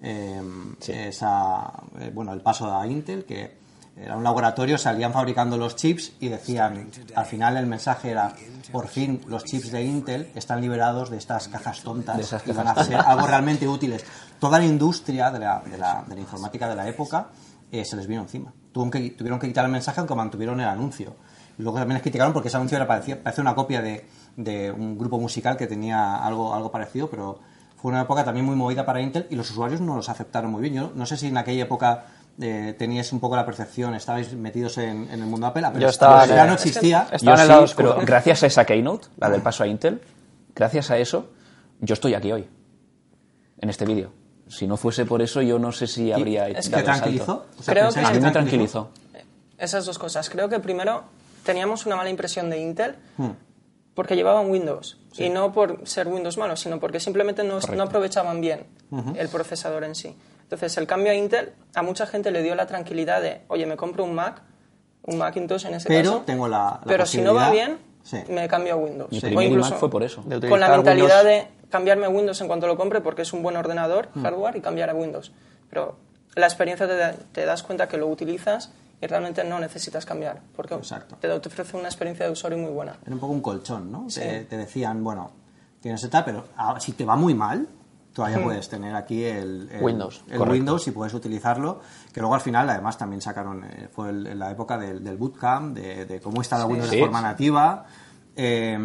eh, 0.01 0.41
esa, 0.88 1.71
eh, 2.00 2.11
bueno, 2.13 2.33
el 2.33 2.41
paso 2.41 2.73
a 2.77 2.88
Intel? 2.88 3.25
Que 3.25 3.57
era 3.97 4.15
un 4.17 4.23
laboratorio, 4.23 4.77
salían 4.77 5.13
fabricando 5.13 5.57
los 5.57 5.75
chips 5.75 6.13
y 6.19 6.29
decían, 6.29 6.89
al 7.15 7.25
final 7.25 7.57
el 7.57 7.67
mensaje 7.67 8.09
era, 8.11 8.33
por 8.71 8.88
fin 8.88 9.21
los 9.27 9.44
chips 9.44 9.71
de 9.71 9.83
Intel 9.83 10.29
están 10.33 10.61
liberados 10.61 11.09
de 11.09 11.17
estas 11.17 11.47
cajas 11.47 11.81
tontas 11.83 12.17
De 12.17 12.23
esas 12.23 12.47
y 12.47 12.51
van 12.53 12.67
a 12.69 12.83
ser 12.83 12.95
algo 12.95 13.27
realmente 13.27 13.67
útiles. 13.67 14.03
Toda 14.39 14.59
la 14.59 14.65
industria 14.65 15.29
de 15.29 15.39
la, 15.39 15.59
de 15.65 15.77
la- 15.77 16.03
de 16.07 16.15
la 16.15 16.21
informática 16.21 16.67
de 16.69 16.75
la 16.75 16.88
época 16.88 17.27
eh, 17.71 17.83
se 17.85 17.95
les 17.95 18.07
vino 18.07 18.21
encima. 18.21 18.51
Tuvieron 18.73 18.91
que, 18.91 19.09
tuvieron 19.11 19.39
que 19.39 19.47
quitar 19.47 19.63
el 19.65 19.71
mensaje 19.71 19.99
aunque 20.01 20.15
mantuvieron 20.15 20.59
el 20.59 20.67
anuncio. 20.67 21.15
Y 21.57 21.61
luego 21.61 21.77
también 21.77 21.93
les 21.95 22.01
criticaron 22.01 22.33
porque 22.33 22.47
ese 22.49 22.57
anuncio 22.57 22.75
era 22.75 22.87
parecía, 22.87 23.21
parece 23.23 23.39
una 23.39 23.53
copia 23.55 23.81
de, 23.81 24.05
de 24.35 24.71
un 24.71 24.97
grupo 24.97 25.19
musical 25.19 25.55
que 25.55 25.67
tenía 25.67 26.17
algo, 26.25 26.53
algo 26.53 26.71
parecido, 26.71 27.09
pero 27.09 27.39
fue 27.77 27.91
una 27.91 28.01
época 28.01 28.25
también 28.25 28.45
muy 28.45 28.55
movida 28.55 28.85
para 28.85 28.99
Intel 29.01 29.27
y 29.29 29.35
los 29.35 29.49
usuarios 29.51 29.79
no 29.79 29.95
los 29.95 30.09
aceptaron 30.09 30.49
muy 30.51 30.61
bien. 30.61 30.73
Yo 30.73 30.91
no 30.95 31.05
sé 31.05 31.15
si 31.15 31.27
en 31.27 31.37
aquella 31.37 31.63
época 31.63 32.05
eh, 32.41 32.75
teníais 32.79 33.13
un 33.13 33.19
poco 33.19 33.35
la 33.35 33.45
percepción, 33.45 33.93
estabais 33.93 34.33
metidos 34.33 34.79
en, 34.79 35.03
en 35.11 35.21
el 35.21 35.27
mundo 35.27 35.45
Apple, 35.45 35.61
pero 35.67 35.79
Yo 35.81 35.89
estaba- 35.89 36.25
ya 36.25 36.47
no 36.47 36.53
existía. 36.53 37.07
Estaba 37.11 37.37
Yo 37.37 37.43
en 37.43 37.61
el 37.61 37.67
sí, 37.67 37.73
pero 37.77 37.97
gracias 38.03 38.41
a 38.41 38.47
esa 38.47 38.65
keynote, 38.65 39.07
la 39.17 39.29
del 39.29 39.41
paso 39.43 39.63
a 39.63 39.67
Intel, 39.67 40.01
gracias 40.55 40.89
a 40.89 40.97
eso, 40.97 41.29
yo 41.81 41.93
estoy 41.93 42.15
aquí 42.15 42.31
hoy, 42.31 42.47
en 43.59 43.69
este 43.69 43.85
vídeo. 43.85 44.11
Si 44.48 44.68
no 44.68 44.78
fuese 44.78 45.06
por 45.06 45.22
eso, 45.22 45.42
yo 45.42 45.57
no 45.60 45.72
sé 45.72 45.88
si 45.88 46.12
habría 46.12 46.48
es 46.48 46.54
¿Te 46.54 46.60
el 46.60 46.63
salto. 46.63 46.86
tranquilizó? 46.86 47.45
O 47.60 47.63
sea, 47.63 47.74
Creo 47.74 47.86
¿pensáis 47.86 48.07
que- 48.10 48.13
A 48.13 48.19
mí 48.19 48.25
me 48.25 48.31
tranquilizó. 48.31 48.90
Esas 49.57 49.86
dos 49.86 49.98
cosas. 49.98 50.30
Creo 50.30 50.50
que 50.50 50.60
primero 50.60 51.04
teníamos 51.44 51.86
una 51.86 51.95
mala 51.95 52.10
impresión 52.10 52.50
de 52.50 52.60
Intel 52.60 52.95
Hmm. 53.18 53.30
porque 53.94 54.16
llevaban 54.16 54.50
Windows. 54.50 54.98
Y 55.18 55.30
no 55.30 55.51
por 55.54 55.88
ser 55.88 56.07
Windows 56.07 56.38
malo, 56.38 56.56
sino 56.56 56.80
porque 56.80 57.00
simplemente 57.00 57.44
no, 57.44 57.60
no 57.60 57.84
aprovechaban 57.84 58.42
bien 58.42 58.66
el 59.16 59.30
procesador 59.30 59.84
en 59.84 59.95
sí. 59.95 60.16
Entonces, 60.44 60.75
el 60.78 60.86
cambio 60.88 61.12
a 61.12 61.16
Intel 61.16 61.54
a 61.75 61.81
mucha 61.84 62.06
gente 62.06 62.30
le 62.31 62.44
dio 62.44 62.54
la 62.56 62.68
tranquilidad 62.68 63.22
de, 63.22 63.42
oye, 63.48 63.66
me 63.66 63.75
compro 63.78 64.04
un 64.04 64.13
Mac, 64.13 64.42
un 65.04 65.18
Macintosh 65.18 65.66
en 65.66 65.75
ese 65.75 65.88
Pero 65.88 66.12
caso. 66.12 66.24
tengo 66.25 66.48
la- 66.48 66.80
la 66.80 66.81
pero 66.86 67.06
si 67.06 67.22
no 67.22 67.34
va 67.34 67.50
bien, 67.51 67.78
Sí. 68.04 68.18
me 68.30 68.48
cambio 68.48 68.74
a 68.74 68.75
Windows. 68.78 69.12
Mi 69.12 69.19
O 69.36 69.42
incluso 69.42 69.69
iMac 69.69 69.80
fue 69.80 69.90
por 69.90 70.04
eso. 70.04 70.24
Con 70.24 70.60
la 70.60 70.69
mentalidad 70.69 71.24
Windows- 71.24 71.24
de 71.25 71.48
cambiarme 71.73 72.05
a 72.05 72.09
Windows 72.09 72.39
en 72.39 72.45
cuanto 72.47 72.67
lo 72.67 72.77
compre 72.77 73.01
porque 73.01 73.23
es 73.23 73.33
un 73.33 73.41
buen 73.41 73.57
ordenador, 73.57 74.09
Hmm. 74.13 74.21
hardware, 74.21 74.57
y 74.57 74.61
cambiar 74.61 74.91
a 74.91 74.93
Windows. 74.93 75.31
Pero 75.71 75.97
la 76.35 76.45
experiencia 76.45 76.85
te, 76.87 76.95
da- 76.95 77.15
te 77.31 77.45
das 77.47 77.63
cuenta 77.63 77.87
que 77.87 77.97
lo 77.97 78.05
utilizas 78.07 78.71
y 79.01 79.07
realmente 79.07 79.43
no 79.43 79.59
necesitas 79.59 80.05
cambiar 80.05 80.39
porque 80.55 80.75
Exacto. 80.75 81.15
te, 81.19 81.27
te 81.39 81.47
ofrece 81.49 81.75
una 81.75 81.87
experiencia 81.87 82.27
de 82.27 82.31
usuario 82.31 82.59
muy 82.59 82.69
buena. 82.71 82.93
Era 83.03 83.15
un 83.15 83.19
poco 83.19 83.33
un 83.33 83.41
colchón, 83.41 83.91
¿no? 83.91 84.07
Sí. 84.07 84.19
Te, 84.19 84.45
te 84.45 84.55
decían, 84.57 85.03
bueno, 85.03 85.31
tienes 85.81 86.03
esta, 86.03 86.23
pero 86.23 86.45
ah, 86.57 86.75
si 86.79 86.91
te 86.91 87.05
va 87.05 87.15
muy 87.15 87.33
mal, 87.33 87.67
todavía 88.13 88.37
Hmm. 88.37 88.43
puedes 88.43 88.69
tener 88.69 88.95
aquí 88.95 89.23
el, 89.23 89.67
el- 89.71 89.81
Windows, 89.83 90.17
el 90.29 90.37
correcto. 90.37 90.51
Windows 90.53 90.87
y 90.87 90.91
puedes 90.91 91.15
utilizarlo. 91.15 91.79
Que 92.13 92.19
luego 92.19 92.35
al 92.35 92.41
final, 92.41 92.69
además, 92.69 92.99
también 92.99 93.19
sacaron, 93.19 93.63
eh, 93.63 93.89
fue 93.91 94.09
el- 94.11 94.37
la 94.37 94.51
época 94.51 94.77
del, 94.77 95.03
del 95.03 95.17
bootcamp, 95.17 95.75
de, 95.75 96.05
de 96.05 96.21
cómo 96.21 96.37
instalar 96.39 96.67
Windows 96.67 96.91
de 96.91 96.97
Sí. 96.97 97.01
forma 97.01 97.19
nativa. 97.19 97.85
Eh, 98.35 98.77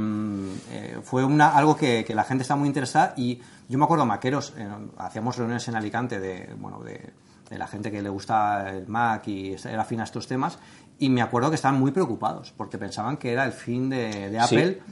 eh, 0.73 0.99
fue 1.03 1.25
una, 1.25 1.57
algo 1.57 1.75
que, 1.77 2.05
que 2.05 2.15
la 2.15 2.25
gente 2.25 2.43
está 2.43 2.55
muy 2.57 2.67
interesada 2.69 3.15
y 3.17 3.41
yo 3.69 3.79
me 3.79 3.85
acuerdo, 3.85 4.05
Maqueros, 4.05 4.53
eh, 4.59 4.69
hacíamos 4.99 5.37
reuniones 5.37 5.67
en 5.69 5.75
Alicante 5.77 6.21
de, 6.21 6.55
bueno, 6.59 6.81
de, 6.81 7.13
de 7.49 7.59
la 7.59 7.67
gente 7.67 7.91
que 7.91 8.03
le 8.03 8.11
gusta 8.11 8.69
el 8.71 8.87
Mac 8.89 9.27
y 9.29 9.55
era 9.65 9.83
afín 9.83 10.01
a 10.01 10.05
estos 10.05 10.27
temas 10.27 10.59
y 10.99 11.09
me 11.09 11.23
acuerdo 11.23 11.49
que 11.49 11.55
estaban 11.57 11.79
muy 11.81 11.93
preocupados 11.93 12.53
porque 12.57 12.77
pensaban 12.77 13.17
que 13.17 13.33
era 13.33 13.45
el 13.45 13.53
fin 13.53 13.89
de, 13.89 14.31
de 14.31 14.39
Sí. 14.47 14.57
Apple 14.57 14.83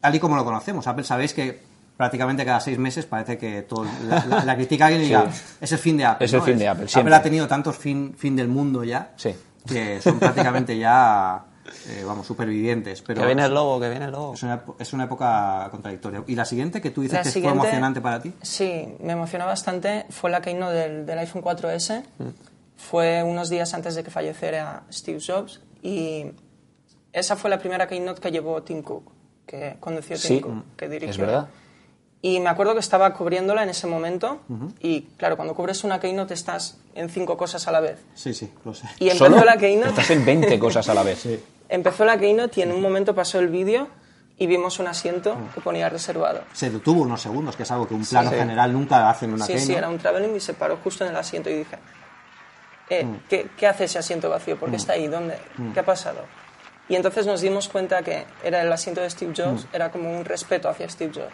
tal 0.00 0.14
y 0.14 0.18
como 0.18 0.34
lo 0.36 0.44
conocemos. 0.44 0.86
Apple 0.86 1.04
sabéis 1.04 1.34
que 1.34 1.60
prácticamente 1.98 2.42
cada 2.46 2.60
seis 2.60 2.78
meses 2.78 3.04
parece 3.04 3.36
que 3.36 3.60
todo, 3.62 3.84
la, 4.08 4.24
la, 4.24 4.44
la 4.46 4.56
critica 4.56 4.86
alguien 4.86 5.02
y 5.02 5.06
diga 5.08 5.26
es 5.60 5.72
el 5.72 5.78
fin 5.78 5.98
de 5.98 6.06
Apple. 6.06 6.24
Es 6.24 6.32
el 6.32 6.38
¿no? 6.38 6.44
fin 6.46 6.58
de 6.58 6.68
Apple, 6.68 6.88
siempre. 6.88 7.14
Apple 7.14 7.20
ha 7.20 7.22
tenido 7.22 7.46
tantos 7.46 7.76
fin, 7.76 8.14
fin 8.16 8.34
del 8.34 8.48
mundo 8.48 8.82
ya 8.82 9.12
Sí. 9.16 9.34
que 9.66 10.00
son 10.00 10.18
prácticamente 10.18 10.78
ya, 10.78 11.44
eh, 11.88 12.02
vamos, 12.06 12.26
supervivientes. 12.26 13.02
Pero 13.02 13.20
Que 13.20 13.26
viene 13.26 13.44
el 13.44 13.54
lobo, 13.54 13.80
que 13.80 13.88
viene 13.88 14.06
el 14.06 14.12
lobo. 14.12 14.34
es 14.34 14.42
una, 14.42 14.62
es 14.78 14.92
una 14.92 15.04
época 15.04 15.68
contradictoria. 15.70 16.22
¿Y 16.26 16.34
la 16.34 16.44
siguiente 16.44 16.80
que 16.80 16.90
tú 16.90 17.02
dices 17.02 17.18
La 17.18 17.22
que 17.32 17.40
fue 17.40 17.50
emocionante 17.50 18.00
para 18.00 18.20
ti? 18.20 18.32
Sí, 18.42 18.94
me 19.00 19.12
emocionó 19.12 19.46
bastante. 19.46 20.06
Fue 20.10 20.30
la 20.30 20.40
keynote 20.40 20.74
del, 20.74 21.06
del 21.06 21.18
iPhone 21.18 21.42
4S. 21.42 22.02
Fue 22.76 23.22
unos 23.22 23.50
días 23.50 23.72
antes 23.74 23.94
de 23.94 24.02
que 24.02 24.10
falleciera 24.10 24.84
Steve 24.90 25.20
Jobs 25.24 25.60
y 25.82 26.26
esa 27.12 27.36
fue 27.36 27.50
la 27.50 27.58
primera 27.58 27.86
keynote 27.86 28.20
que 28.20 28.30
llevó 28.30 28.62
Tim 28.62 28.82
Cook, 28.82 29.10
que 29.46 29.76
condució 29.80 30.16
Tim 30.16 30.26
Sí, 30.36 30.40
Cook, 30.40 30.64
que 30.76 30.88
dirigió. 30.88 31.10
es 31.10 31.18
verdad. 31.18 31.48
Y 32.22 32.38
me 32.40 32.50
acuerdo 32.50 32.74
que 32.74 32.80
estaba 32.80 33.12
cubriéndola 33.14 33.62
en 33.62 33.70
ese 33.70 33.86
momento 33.86 34.40
y 34.80 35.02
claro, 35.16 35.36
cuando 35.36 35.54
cubres 35.54 35.84
una 35.84 35.98
keynote 36.00 36.34
estás 36.34 36.76
en 36.94 37.08
cinco 37.08 37.36
cosas 37.38 37.66
a 37.66 37.72
la 37.72 37.80
vez. 37.80 37.98
Sí, 38.14 38.34
sí, 38.34 38.52
lo 38.64 38.74
sé. 38.74 38.86
Y 38.98 39.04
empezó 39.08 39.24
Solo 39.26 39.42
la 39.44 39.56
keynote, 39.56 39.88
estás 39.90 40.10
en 40.10 40.24
20 40.26 40.58
cosas 40.58 40.86
a 40.90 40.94
la 40.94 41.02
vez. 41.02 41.26
empezó 41.70 42.04
la 42.04 42.18
keynote 42.18 42.60
y 42.60 42.62
en 42.64 42.72
un 42.72 42.82
momento 42.82 43.14
pasó 43.14 43.38
el 43.38 43.48
vídeo 43.48 43.88
y 44.36 44.46
vimos 44.46 44.78
un 44.78 44.86
asiento 44.88 45.34
que 45.54 45.60
ponía 45.62 45.88
reservado. 45.88 46.42
Se 46.52 46.68
detuvo 46.70 47.02
unos 47.02 47.22
segundos, 47.22 47.56
que 47.56 47.62
es 47.62 47.70
algo 47.70 47.88
que 47.88 47.94
un 47.94 48.04
plano 48.04 48.28
Sí. 48.30 48.36
general 48.36 48.72
nunca 48.72 49.08
hace 49.08 49.24
en 49.24 49.32
una 49.34 49.46
Sí, 49.46 49.52
keynote. 49.54 49.72
sí, 49.72 49.78
era 49.78 49.88
un 49.88 49.98
traveling 49.98 50.36
y 50.36 50.40
se 50.40 50.52
paró 50.52 50.76
justo 50.84 51.04
en 51.04 51.10
el 51.10 51.16
asiento 51.16 51.48
y 51.48 51.54
dije, 51.54 51.76
eh, 52.90 53.04
Mm. 53.04 53.16
¿qué, 53.30 53.48
qué 53.56 53.66
hace 53.66 53.84
ese 53.84 53.98
asiento 53.98 54.28
vacío? 54.28 54.58
¿Por 54.58 54.68
qué 54.70 54.76
está 54.76 54.92
ahí? 54.92 55.06
¿Dónde? 55.08 55.38
¿Qué 55.72 55.80
ha 55.80 55.84
pasado? 55.86 56.20
Y 56.88 56.96
entonces 56.96 57.24
nos 57.26 57.40
dimos 57.40 57.68
cuenta 57.68 58.02
que 58.02 58.24
era 58.42 58.60
el 58.62 58.70
asiento 58.72 59.00
de 59.00 59.08
Steve 59.08 59.32
Jobs, 59.36 59.64
Mm. 59.64 59.68
era 59.76 59.90
como 59.90 60.10
un 60.14 60.24
respeto 60.24 60.68
hacia 60.68 60.88
Steve 60.88 61.12
Jobs. 61.14 61.32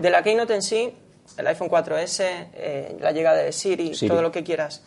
De 0.00 0.10
la 0.10 0.22
Keynote 0.22 0.54
en 0.54 0.62
sí, 0.62 0.92
el 1.36 1.46
iPhone 1.46 1.68
4S, 1.68 2.20
eh, 2.54 2.96
la 3.00 3.12
llegada 3.12 3.38
de 3.38 3.52
Siri, 3.52 3.94
Siri. 3.94 4.08
todo 4.08 4.22
lo 4.22 4.30
que 4.32 4.42
quieras. 4.44 4.82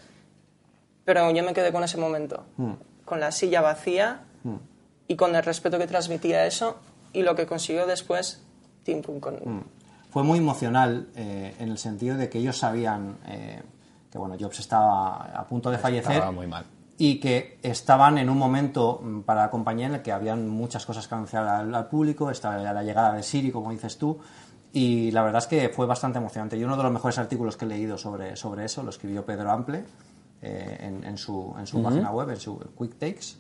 Pero 1.05 1.31
yo 1.31 1.43
me 1.43 1.53
quedé 1.53 1.71
con 1.71 1.83
ese 1.83 1.97
momento, 1.97 2.45
Mm. 2.57 2.73
con 3.05 3.19
la 3.19 3.31
silla 3.31 3.61
vacía 3.61 4.21
y 5.07 5.15
con 5.15 5.35
el 5.35 5.43
respeto 5.43 5.77
que 5.79 5.87
transmitía 5.87 6.45
eso 6.45 6.77
y 7.13 7.23
lo 7.23 7.35
que 7.35 7.47
consiguió 7.47 7.87
después 7.87 8.43
Tim 8.83 9.01
Cook 9.01 9.19
con, 9.19 9.33
Mm. 9.35 9.63
Fue 10.11 10.23
muy 10.23 10.39
emocional 10.39 11.07
eh, 11.15 11.55
en 11.59 11.69
el 11.69 11.77
sentido 11.77 12.17
de 12.17 12.29
que 12.29 12.39
ellos 12.39 12.57
sabían 12.57 13.17
eh, 13.27 13.61
que 14.11 14.17
bueno, 14.17 14.35
Jobs 14.39 14.59
estaba 14.59 15.17
a 15.39 15.45
punto 15.47 15.69
de 15.69 15.77
fallecer 15.77 16.13
Estaba 16.13 16.31
muy 16.31 16.47
mal. 16.47 16.65
y 16.97 17.19
que 17.19 17.59
estaban 17.61 18.17
en 18.17 18.29
un 18.29 18.37
momento 18.37 18.99
mm, 19.03 19.21
para 19.21 19.43
la 19.43 19.49
compañía 19.51 19.85
en 19.87 19.95
el 19.95 20.01
que 20.01 20.11
habían 20.11 20.47
muchas 20.49 20.85
cosas 20.85 21.07
que 21.07 21.13
anunciar 21.15 21.47
al, 21.47 21.73
al 21.75 21.87
público, 21.87 22.29
estaba 22.31 22.57
la 22.57 22.81
llegada 22.83 23.13
de 23.13 23.21
Siri, 23.23 23.51
como 23.51 23.69
dices 23.71 23.97
tú, 23.99 24.19
y 24.73 25.11
la 25.11 25.23
verdad 25.23 25.39
es 25.39 25.47
que 25.47 25.69
fue 25.69 25.85
bastante 25.85 26.17
emocionante. 26.19 26.57
Y 26.57 26.63
uno 26.63 26.77
de 26.77 26.83
los 26.83 26.91
mejores 26.91 27.17
artículos 27.17 27.57
que 27.57 27.65
he 27.65 27.67
leído 27.67 27.97
sobre, 27.97 28.35
sobre 28.35 28.65
eso 28.65 28.83
lo 28.83 28.89
escribió 28.91 29.25
Pedro 29.25 29.51
Ample 29.51 29.83
eh, 30.41 30.77
en, 30.81 31.03
en 31.03 31.17
su, 31.17 31.53
en 31.57 31.65
su 31.67 31.81
página 31.81 32.11
web, 32.11 32.29
en 32.29 32.39
su 32.39 32.57
Quick 32.77 32.97
Takes. 32.97 33.35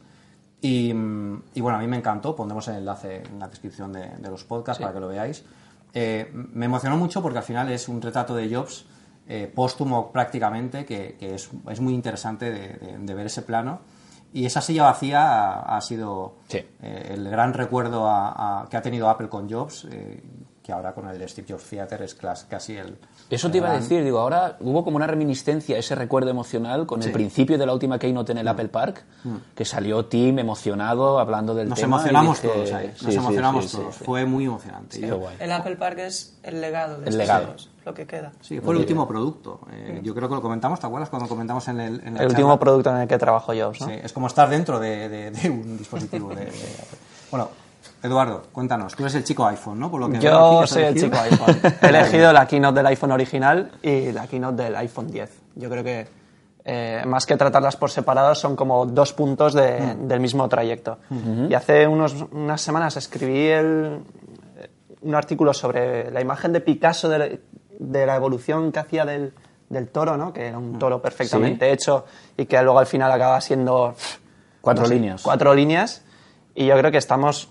Y, 0.61 0.93
mm, 0.93 1.43
y 1.55 1.61
bueno, 1.61 1.77
a 1.77 1.81
mí 1.81 1.87
me 1.87 1.97
encantó, 1.97 2.35
pondremos 2.35 2.67
el 2.67 2.75
enlace 2.77 3.23
en 3.23 3.39
la 3.39 3.47
descripción 3.47 3.93
de, 3.93 4.09
de 4.17 4.29
los 4.29 4.43
podcasts 4.43 4.81
para 4.81 4.93
que 4.93 4.99
lo 4.99 5.07
veáis. 5.07 5.43
Eh, 5.93 6.29
me 6.33 6.65
emocionó 6.65 6.97
mucho 6.97 7.21
porque 7.21 7.37
al 7.39 7.43
final 7.43 7.71
es 7.71 7.87
un 7.87 8.01
retrato 8.01 8.35
de 8.35 8.53
Jobs 8.53 8.85
eh, 9.27 9.51
póstumo 9.53 10.11
prácticamente, 10.11 10.85
que, 10.85 11.15
que 11.19 11.35
es, 11.35 11.49
es 11.69 11.79
muy 11.79 11.93
interesante 11.93 12.49
de, 12.51 12.67
de- 12.69 12.97
de 12.97 13.13
ver 13.13 13.27
ese 13.27 13.43
plano. 13.43 13.79
Y 14.33 14.45
esa 14.45 14.59
silla 14.61 14.83
vacía 14.83 15.21
ha, 15.53 15.77
ha 15.77 15.81
sido 15.81 16.35
Sí. 16.47 16.57
eh, 16.81 17.11
el 17.13 17.29
gran 17.29 17.53
recuerdo 17.53 18.07
a- 18.07 18.61
a- 18.63 18.69
que 18.69 18.75
ha 18.77 18.81
tenido 18.81 19.07
Apple 19.09 19.29
con 19.29 19.47
Jobs, 19.49 19.87
eh, 19.91 20.21
que 20.69 20.73
ahora 20.73 20.93
con 20.93 21.09
el 21.09 21.27
Steve 21.27 21.47
Jobs 21.49 21.63
Theater 21.63 22.03
es 22.03 22.13
casi 22.47 22.77
el... 22.77 22.95
Eso 23.27 23.49
te 23.49 23.57
iba 23.57 23.71
a 23.71 23.73
decir, 23.73 24.03
digo, 24.03 24.19
ahora 24.19 24.55
hubo 24.59 24.83
como 24.83 24.97
una 24.97 25.07
reminiscencia, 25.07 25.75
ese 25.79 25.95
recuerdo 25.95 26.29
emocional 26.29 26.85
con 26.85 26.99
el 26.99 27.05
Sí. 27.05 27.09
Mm. 27.09 27.13
principio 27.13 27.57
de 27.57 27.65
la 27.65 27.73
última 27.73 27.97
Keynote 27.97 28.33
en 28.33 28.37
el 28.37 28.47
Apple 28.47 28.67
Park, 28.67 29.03
que 29.55 29.65
salió 29.65 30.05
Tim 30.05 30.37
emocionado 30.37 31.17
hablando 31.19 31.55
del 31.55 31.69
Nos 31.69 31.79
tema. 31.79 31.95
emocionamos 31.97 32.39
dije- 32.43 32.53
todos 32.53 32.71
ahí, 32.73 32.87
nos 33.01 33.13
Sí, 33.13 33.15
emocionamos 33.19 33.63
sí, 33.65 33.69
sí, 33.71 33.77
todos. 33.77 33.95
Fue 33.95 34.25
muy 34.25 34.45
emocionante. 34.45 34.99
Qué 34.99 35.07
Yo- 35.07 35.17
guay. 35.17 35.37
El 35.39 35.51
Apple 35.51 35.75
Park 35.75 35.97
es 35.97 36.37
el 36.43 36.61
legado 36.61 36.99
de 36.99 37.01
El 37.01 37.07
estos 37.07 37.17
legado. 37.17 37.55
lo 37.85 37.93
que 37.95 38.05
queda. 38.05 38.31
Sí, 38.41 38.59
fue 38.59 38.75
el 38.75 38.79
último 38.81 39.07
producto. 39.07 39.61
Eh, 39.71 40.01
yo 40.03 40.13
creo 40.13 40.29
que 40.29 40.35
lo 40.35 40.41
comentamos, 40.43 40.79
¿te 40.79 40.85
acuerdas 40.85 41.09
cuando 41.09 41.27
comentamos 41.27 41.67
en 41.67 41.79
el... 41.79 41.99
en 42.05 42.13
la 42.13 42.21
El 42.21 42.27
último 42.29 42.59
producto 42.59 42.91
en 42.91 42.97
el 42.97 43.07
que 43.07 43.17
trabajó 43.17 43.53
Jobs, 43.55 43.81
¿no? 43.81 43.87
Sí, 43.87 43.93
es 44.03 44.13
como 44.13 44.27
estar 44.27 44.47
dentro 44.51 44.79
de, 44.79 45.09
de- 45.09 45.31
de 45.31 45.49
un 45.49 45.79
dispositivo 45.79 46.29
de, 46.29 46.45
de 46.45 46.51
Apple. 46.51 46.99
Bueno, 47.31 47.49
Eduardo, 48.01 48.43
cuéntanos. 48.53 48.95
Tú 48.95 49.03
eres 49.03 49.15
el 49.15 49.23
chico 49.23 49.45
iPhone, 49.45 49.79
¿no? 49.79 49.91
Por 49.91 49.99
lo 49.99 50.09
que 50.09 50.19
Yo 50.19 50.65
soy 50.67 50.83
el 50.83 50.95
chico 50.95 51.17
iPhone. 51.17 51.59
He 51.81 51.87
elegido 51.87 52.31
la 52.33 52.47
keynote 52.47 52.75
del 52.77 52.85
iPhone 52.87 53.11
original 53.11 53.71
y 53.81 54.11
la 54.11 54.25
keynote 54.27 54.63
del 54.63 54.75
iPhone 54.77 55.07
10. 55.11 55.31
Yo 55.55 55.69
creo 55.69 55.83
que 55.83 56.07
eh, 56.65 57.03
más 57.05 57.25
que 57.25 57.35
tratarlas 57.35 57.75
por 57.75 57.89
separado 57.89 58.35
son 58.35 58.55
como 58.55 58.85
dos 58.85 59.11
puntos 59.13 59.53
de- 59.53 59.95
del 60.01 60.19
mismo 60.19 60.47
trayecto. 60.47 60.99
Y 61.49 61.53
hace 61.53 61.87
unos, 61.87 62.15
unas 62.31 62.61
semanas 62.61 62.95
escribí 62.95 63.47
el- 63.47 63.99
un 65.01 65.15
artículo 65.15 65.53
sobre 65.53 66.11
la 66.11 66.21
imagen 66.21 66.53
de 66.53 66.61
Picasso 66.61 67.09
de, 67.09 67.17
la- 67.19 67.29
de 67.79 68.05
la 68.05 68.15
evolución 68.15 68.71
que 68.71 68.79
hacía 68.79 69.03
del, 69.05 69.33
del 69.69 69.87
toro, 69.89 70.15
¿no? 70.17 70.31
que 70.33 70.47
era 70.47 70.57
un 70.57 70.77
toro 70.79 71.01
perfectamente 71.01 71.71
hecho 71.71 72.05
y 72.37 72.45
que 72.45 72.61
luego 72.61 72.79
al 72.79 72.85
final 72.87 73.11
acaba 73.11 73.39
siendo 73.41 73.95
Cuatro 74.61 74.83
no 74.83 74.87
sé, 74.89 74.95
líneas. 74.95 75.21
Cuatro 75.21 75.53
líneas. 75.55 76.03
Y 76.59 76.65
yo 76.65 76.77
creo 76.77 76.91
que 76.91 76.97
estamos, 76.97 77.49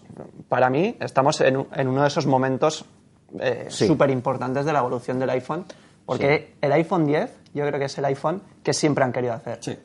para 0.51 0.69
mí, 0.69 0.95
estamos 1.01 1.41
en, 1.41 1.67
en 1.75 1.89
uno 1.89 2.03
de 2.03 2.09
esos 2.09 2.27
momentos 2.27 2.85
eh, 3.41 3.67
Sí. 3.71 3.87
súper 3.87 4.11
importantes 4.11 4.67
de 4.67 4.73
la 4.73 4.81
evolución 4.81 5.19
del 5.19 5.31
iPhone. 5.31 5.65
Porque 6.05 6.57
el 6.61 6.73
iPhone 6.73 7.07
10, 7.07 7.31
yo 7.55 7.67
creo 7.67 7.79
que 7.79 7.87
es 7.87 7.97
el 7.97 8.05
iPhone 8.05 8.43
que 8.63 8.75
siempre 8.75 9.05
han 9.05 9.13
querido 9.13 9.33
hacer. 9.33 9.59
Sí. 9.63 9.79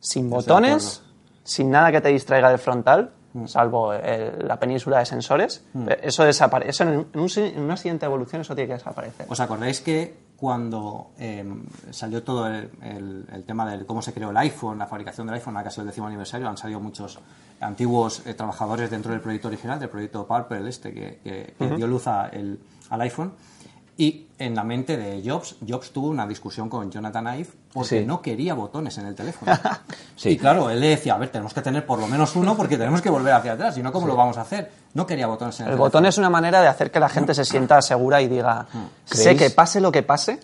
Sin 0.00 0.30
botones, 0.30 1.02
sin 1.42 1.70
nada 1.70 1.92
que 1.92 2.00
te 2.00 2.08
distraiga 2.08 2.48
del 2.48 2.58
frontal, 2.58 3.10
salvo 3.46 3.92
el- 3.92 4.46
la 4.48 4.58
península 4.58 4.98
de 4.98 5.04
sensores. 5.06 5.62
Eh, 5.88 6.00
Eso 6.02 6.24
desaparece. 6.24 6.70
Eso 6.70 6.84
en, 6.84 7.06
un 7.14 7.28
en 7.36 7.60
una 7.62 7.76
siguiente 7.76 8.06
evolución, 8.06 8.40
eso 8.42 8.54
tiene 8.54 8.68
que 8.68 8.74
desaparecer. 8.74 9.26
¿Os 9.28 9.40
acordáis 9.40 9.80
que 9.82 10.14
cuando 10.44 11.12
eh, 11.18 11.42
salió 11.90 12.22
todo 12.22 12.46
el, 12.48 12.68
el- 12.82 13.26
el 13.32 13.44
tema 13.44 13.64
de 13.64 13.86
cómo 13.86 14.02
se 14.02 14.12
creó 14.12 14.28
el 14.28 14.36
iPhone, 14.36 14.76
la 14.78 14.86
fabricación 14.86 15.26
del 15.26 15.36
iPhone, 15.36 15.56
a 15.56 15.64
casi 15.64 15.80
el 15.80 15.86
décimo 15.86 16.06
aniversario, 16.06 16.46
han 16.50 16.58
salido 16.58 16.80
muchos 16.80 17.18
antiguos 17.60 18.26
eh, 18.26 18.34
trabajadores 18.34 18.90
dentro 18.90 19.12
del 19.12 19.22
proyecto 19.22 19.48
original, 19.48 19.78
del 19.80 19.88
proyecto 19.88 20.26
Purple, 20.26 20.68
este, 20.68 20.92
que, 20.92 21.18
que- 21.24 21.54
que 21.58 21.76
dio 21.76 21.86
luz 21.86 22.06
a 22.08 22.28
el- 22.28 22.60
al 22.90 23.00
iPhone. 23.00 23.32
Y 23.96 24.26
en 24.38 24.56
la 24.56 24.64
mente 24.64 24.96
de 24.96 25.22
Jobs, 25.24 25.54
Jobs 25.66 25.90
tuvo 25.92 26.08
una 26.08 26.26
discusión 26.26 26.68
con 26.68 26.90
Jonathan 26.90 27.38
Ive 27.38 27.48
porque 27.72 28.00
Sí. 28.00 28.04
no 28.06 28.20
quería 28.20 28.54
botones 28.54 28.98
en 28.98 29.06
el 29.06 29.14
teléfono. 29.14 29.52
Sí. 30.16 30.30
Y 30.30 30.36
claro, 30.38 30.70
él 30.70 30.80
le 30.80 30.88
decía, 30.90 31.14
a 31.14 31.18
ver, 31.18 31.28
tenemos 31.30 31.52
que 31.54 31.60
tener 31.60 31.84
por 31.86 31.98
lo 31.98 32.06
menos 32.06 32.34
uno 32.36 32.56
porque 32.56 32.76
tenemos 32.78 33.02
que 33.02 33.10
volver 33.10 33.32
hacia 33.34 33.52
atrás, 33.52 33.74
si 33.74 33.82
no, 33.82 33.92
¿cómo 33.92 34.06
lo 34.06 34.14
vamos 34.16 34.36
a 34.38 34.42
hacer? 34.42 34.70
No 34.94 35.06
quería 35.06 35.26
botones 35.26 35.58
en 35.60 35.66
el, 35.66 35.72
El 35.72 35.72
teléfono. 35.72 35.84
botón 35.86 36.06
es 36.06 36.18
una 36.18 36.30
manera 36.30 36.60
de 36.60 36.68
hacer 36.68 36.90
que 36.90 36.98
la 37.00 37.08
gente 37.08 37.34
se 37.34 37.44
sienta 37.44 37.80
segura 37.82 38.20
y 38.22 38.28
diga, 38.28 38.66
sé 39.04 39.22
¿Creéis? 39.22 39.38
que 39.42 39.50
pase 39.50 39.80
lo 39.80 39.90
que 39.92 40.02
pase, 40.04 40.38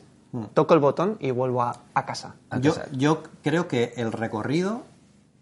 toco 0.55 0.75
el 0.75 0.81
botón 0.81 1.17
y 1.21 1.31
vuelvo 1.31 1.63
a, 1.63 1.77
a 1.95 2.05
casa. 2.07 2.35
Yo, 2.61 2.75
yo 2.93 3.23
creo 3.43 3.67
que 3.69 3.95
el 3.97 4.11
recorrido, 4.13 4.83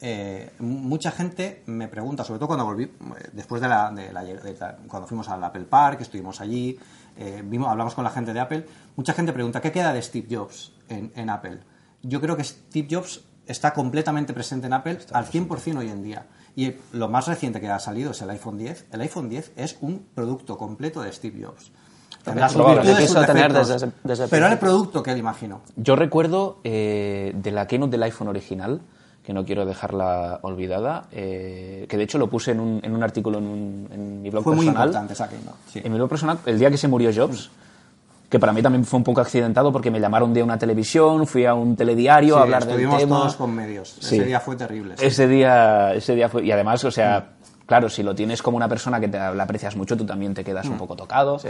eh, 0.01 0.51
mucha 0.61 1.11
gente 1.11 1.63
me 1.67 1.89
pregunta, 1.89 2.25
sobre 2.25 2.39
todo 2.39 2.47
cuando 2.49 2.65
volví, 2.65 2.85
eh, 2.85 2.91
después 3.33 3.61
de 3.61 3.69
la, 3.69 3.91
de 3.91 4.13
la- 4.13 4.23
de 4.25 4.57
la- 4.59 4.77
cuando 4.87 5.07
fuimos 5.09 5.29
al 5.29 5.43
Apple 5.43 5.65
Park, 5.65 6.01
estuvimos 6.01 6.41
allí, 6.41 6.79
eh, 7.17 7.43
vimos, 7.45 7.69
hablamos 7.69 7.95
con 7.95 8.05
la 8.05 8.11
gente 8.11 8.33
de 8.33 8.41
Apple, 8.41 8.65
mucha 8.97 9.13
gente 9.13 9.33
pregunta, 9.33 9.61
¿qué 9.61 9.73
queda 9.73 9.93
de 9.93 10.01
Steve 10.03 10.29
Jobs 10.31 10.73
en, 10.89 11.13
en 11.17 11.31
Apple? 11.31 11.59
Yo 12.03 12.21
creo 12.21 12.37
que 12.37 12.45
Steve 12.45 12.87
Jobs 12.91 13.23
está 13.47 13.73
completamente 13.75 14.33
presente 14.33 14.67
en 14.67 14.73
Apple 14.75 14.99
al 15.13 15.27
100% 15.27 15.79
hoy 15.79 15.89
en 15.89 16.03
día. 16.03 16.27
Y 16.55 16.75
lo 16.93 17.09
más 17.09 17.27
reciente 17.27 17.61
que 17.61 17.69
ha 17.69 17.79
salido 17.79 18.11
es 18.11 18.21
el 18.23 18.31
iPhone 18.31 18.59
10. 18.59 18.87
El 18.93 19.01
iPhone 19.01 19.29
10 19.29 19.53
es 19.57 19.79
un 19.81 20.07
producto 20.15 20.59
completo 20.59 21.01
de 21.01 21.13
Steve 21.13 21.45
Jobs. 21.47 21.71
Tendrá 22.25 22.49
sus 22.49 22.57
probable. 22.57 22.83
virtudes, 22.83 23.01
Le 23.01 23.07
sus 23.07 23.17
quiso 23.17 23.27
tener 23.27 23.53
defectos, 23.53 23.69
desde- 23.81 23.93
desde 24.05 24.25
el 24.25 24.31
pero 24.31 24.45
era 24.47 24.53
el 24.55 24.59
producto 24.59 25.03
que 25.03 25.13
él 25.13 25.19
imaginó. 25.19 25.63
Yo 25.77 25.97
recuerdo 25.97 26.61
eh, 26.65 27.33
de 27.37 27.51
la 27.53 27.67
keynote 27.67 27.93
del 27.93 28.03
iPhone 28.03 28.29
original, 28.29 28.81
que 29.29 29.35
no 29.35 29.45
quiero 29.45 29.67
dejarla 29.67 30.39
olvidada, 30.41 31.05
eh, 31.13 31.85
que 31.87 31.99
de 31.99 32.03
hecho 32.05 32.17
lo 32.17 32.31
puse 32.31 32.53
en 32.53 32.61
un, 32.61 32.81
en 32.83 32.95
un 32.95 33.03
artículo 33.03 33.37
en, 33.37 33.45
un- 33.45 33.89
en 33.93 34.23
mi 34.23 34.31
blog 34.31 34.43
Fue 34.43 34.57
muy 34.57 34.65
personal. 34.65 34.89
importante 34.89 35.13
esa 35.13 35.29
keynote, 35.29 35.59
sí. 35.71 35.83
En 35.85 35.93
mi 35.93 35.99
blog 35.99 36.09
personal, 36.09 36.39
el 36.47 36.59
día 36.59 36.71
que 36.71 36.79
se 36.79 36.89
murió 36.89 37.11
Jobs, 37.15 37.51
que 38.31 38.39
para 38.39 38.55
mí 38.55 38.63
también 38.63 38.87
fue 38.87 38.97
un 38.97 39.05
poco 39.05 39.21
accidentado 39.21 39.71
porque 39.71 39.91
me 39.91 40.01
llamaron 40.01 40.33
de 40.33 40.43
una 40.43 40.57
televisión, 40.57 41.27
fui 41.27 41.45
a 41.45 41.53
un 41.53 41.77
telediario 41.77 42.37
Sí, 42.37 42.41
a 42.41 42.43
hablar 42.43 42.63
del 42.63 42.71
estuvimos 42.71 42.99
tema. 43.01 43.17
todos 43.19 43.37
con 43.37 43.55
medios. 43.55 43.99
Sí. 44.01 44.17
Ese 44.17 44.25
día 44.25 44.41
fue 44.41 44.57
terrible. 44.57 44.95
Ese 44.99 45.29
día, 45.29 45.93
ese 45.93 46.15
día 46.15 46.31
fue. 46.31 46.47
Y 46.47 46.51
además, 46.51 46.83
o 46.85 46.91
sea, 46.91 47.33
claro, 47.69 47.89
si 47.89 48.03
lo 48.03 48.15
tienes 48.17 48.43
como 48.43 48.57
una 48.57 48.67
persona 48.69 48.99
que 48.99 49.07
te 49.07 49.19
la 49.19 49.43
aprecias 49.45 49.77
mucho, 49.77 49.97
tú 49.97 50.05
también 50.05 50.35
te 50.35 50.43
quedas 50.43 50.67
un 50.67 50.77
poco 50.79 50.97
tocado, 50.97 51.39
Sí. 51.39 51.49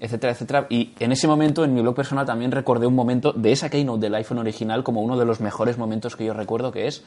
etcétera, 0.00 0.32
etcétera. 0.32 0.66
Y 0.70 0.94
en 0.98 1.12
ese 1.12 1.28
momento, 1.28 1.62
en 1.62 1.74
mi 1.74 1.82
blog 1.82 1.94
personal, 1.94 2.26
también 2.26 2.50
recordé 2.50 2.86
un 2.86 2.94
momento 2.96 3.32
de 3.32 3.52
esa 3.52 3.68
keynote 3.68 4.00
del 4.00 4.14
iPhone 4.16 4.38
original 4.38 4.82
como 4.82 5.02
uno 5.02 5.16
de 5.16 5.24
los 5.26 5.40
mejores 5.40 5.78
momentos 5.78 6.16
que 6.16 6.24
yo 6.24 6.32
recuerdo, 6.32 6.72
que 6.72 6.86
es. 6.88 7.04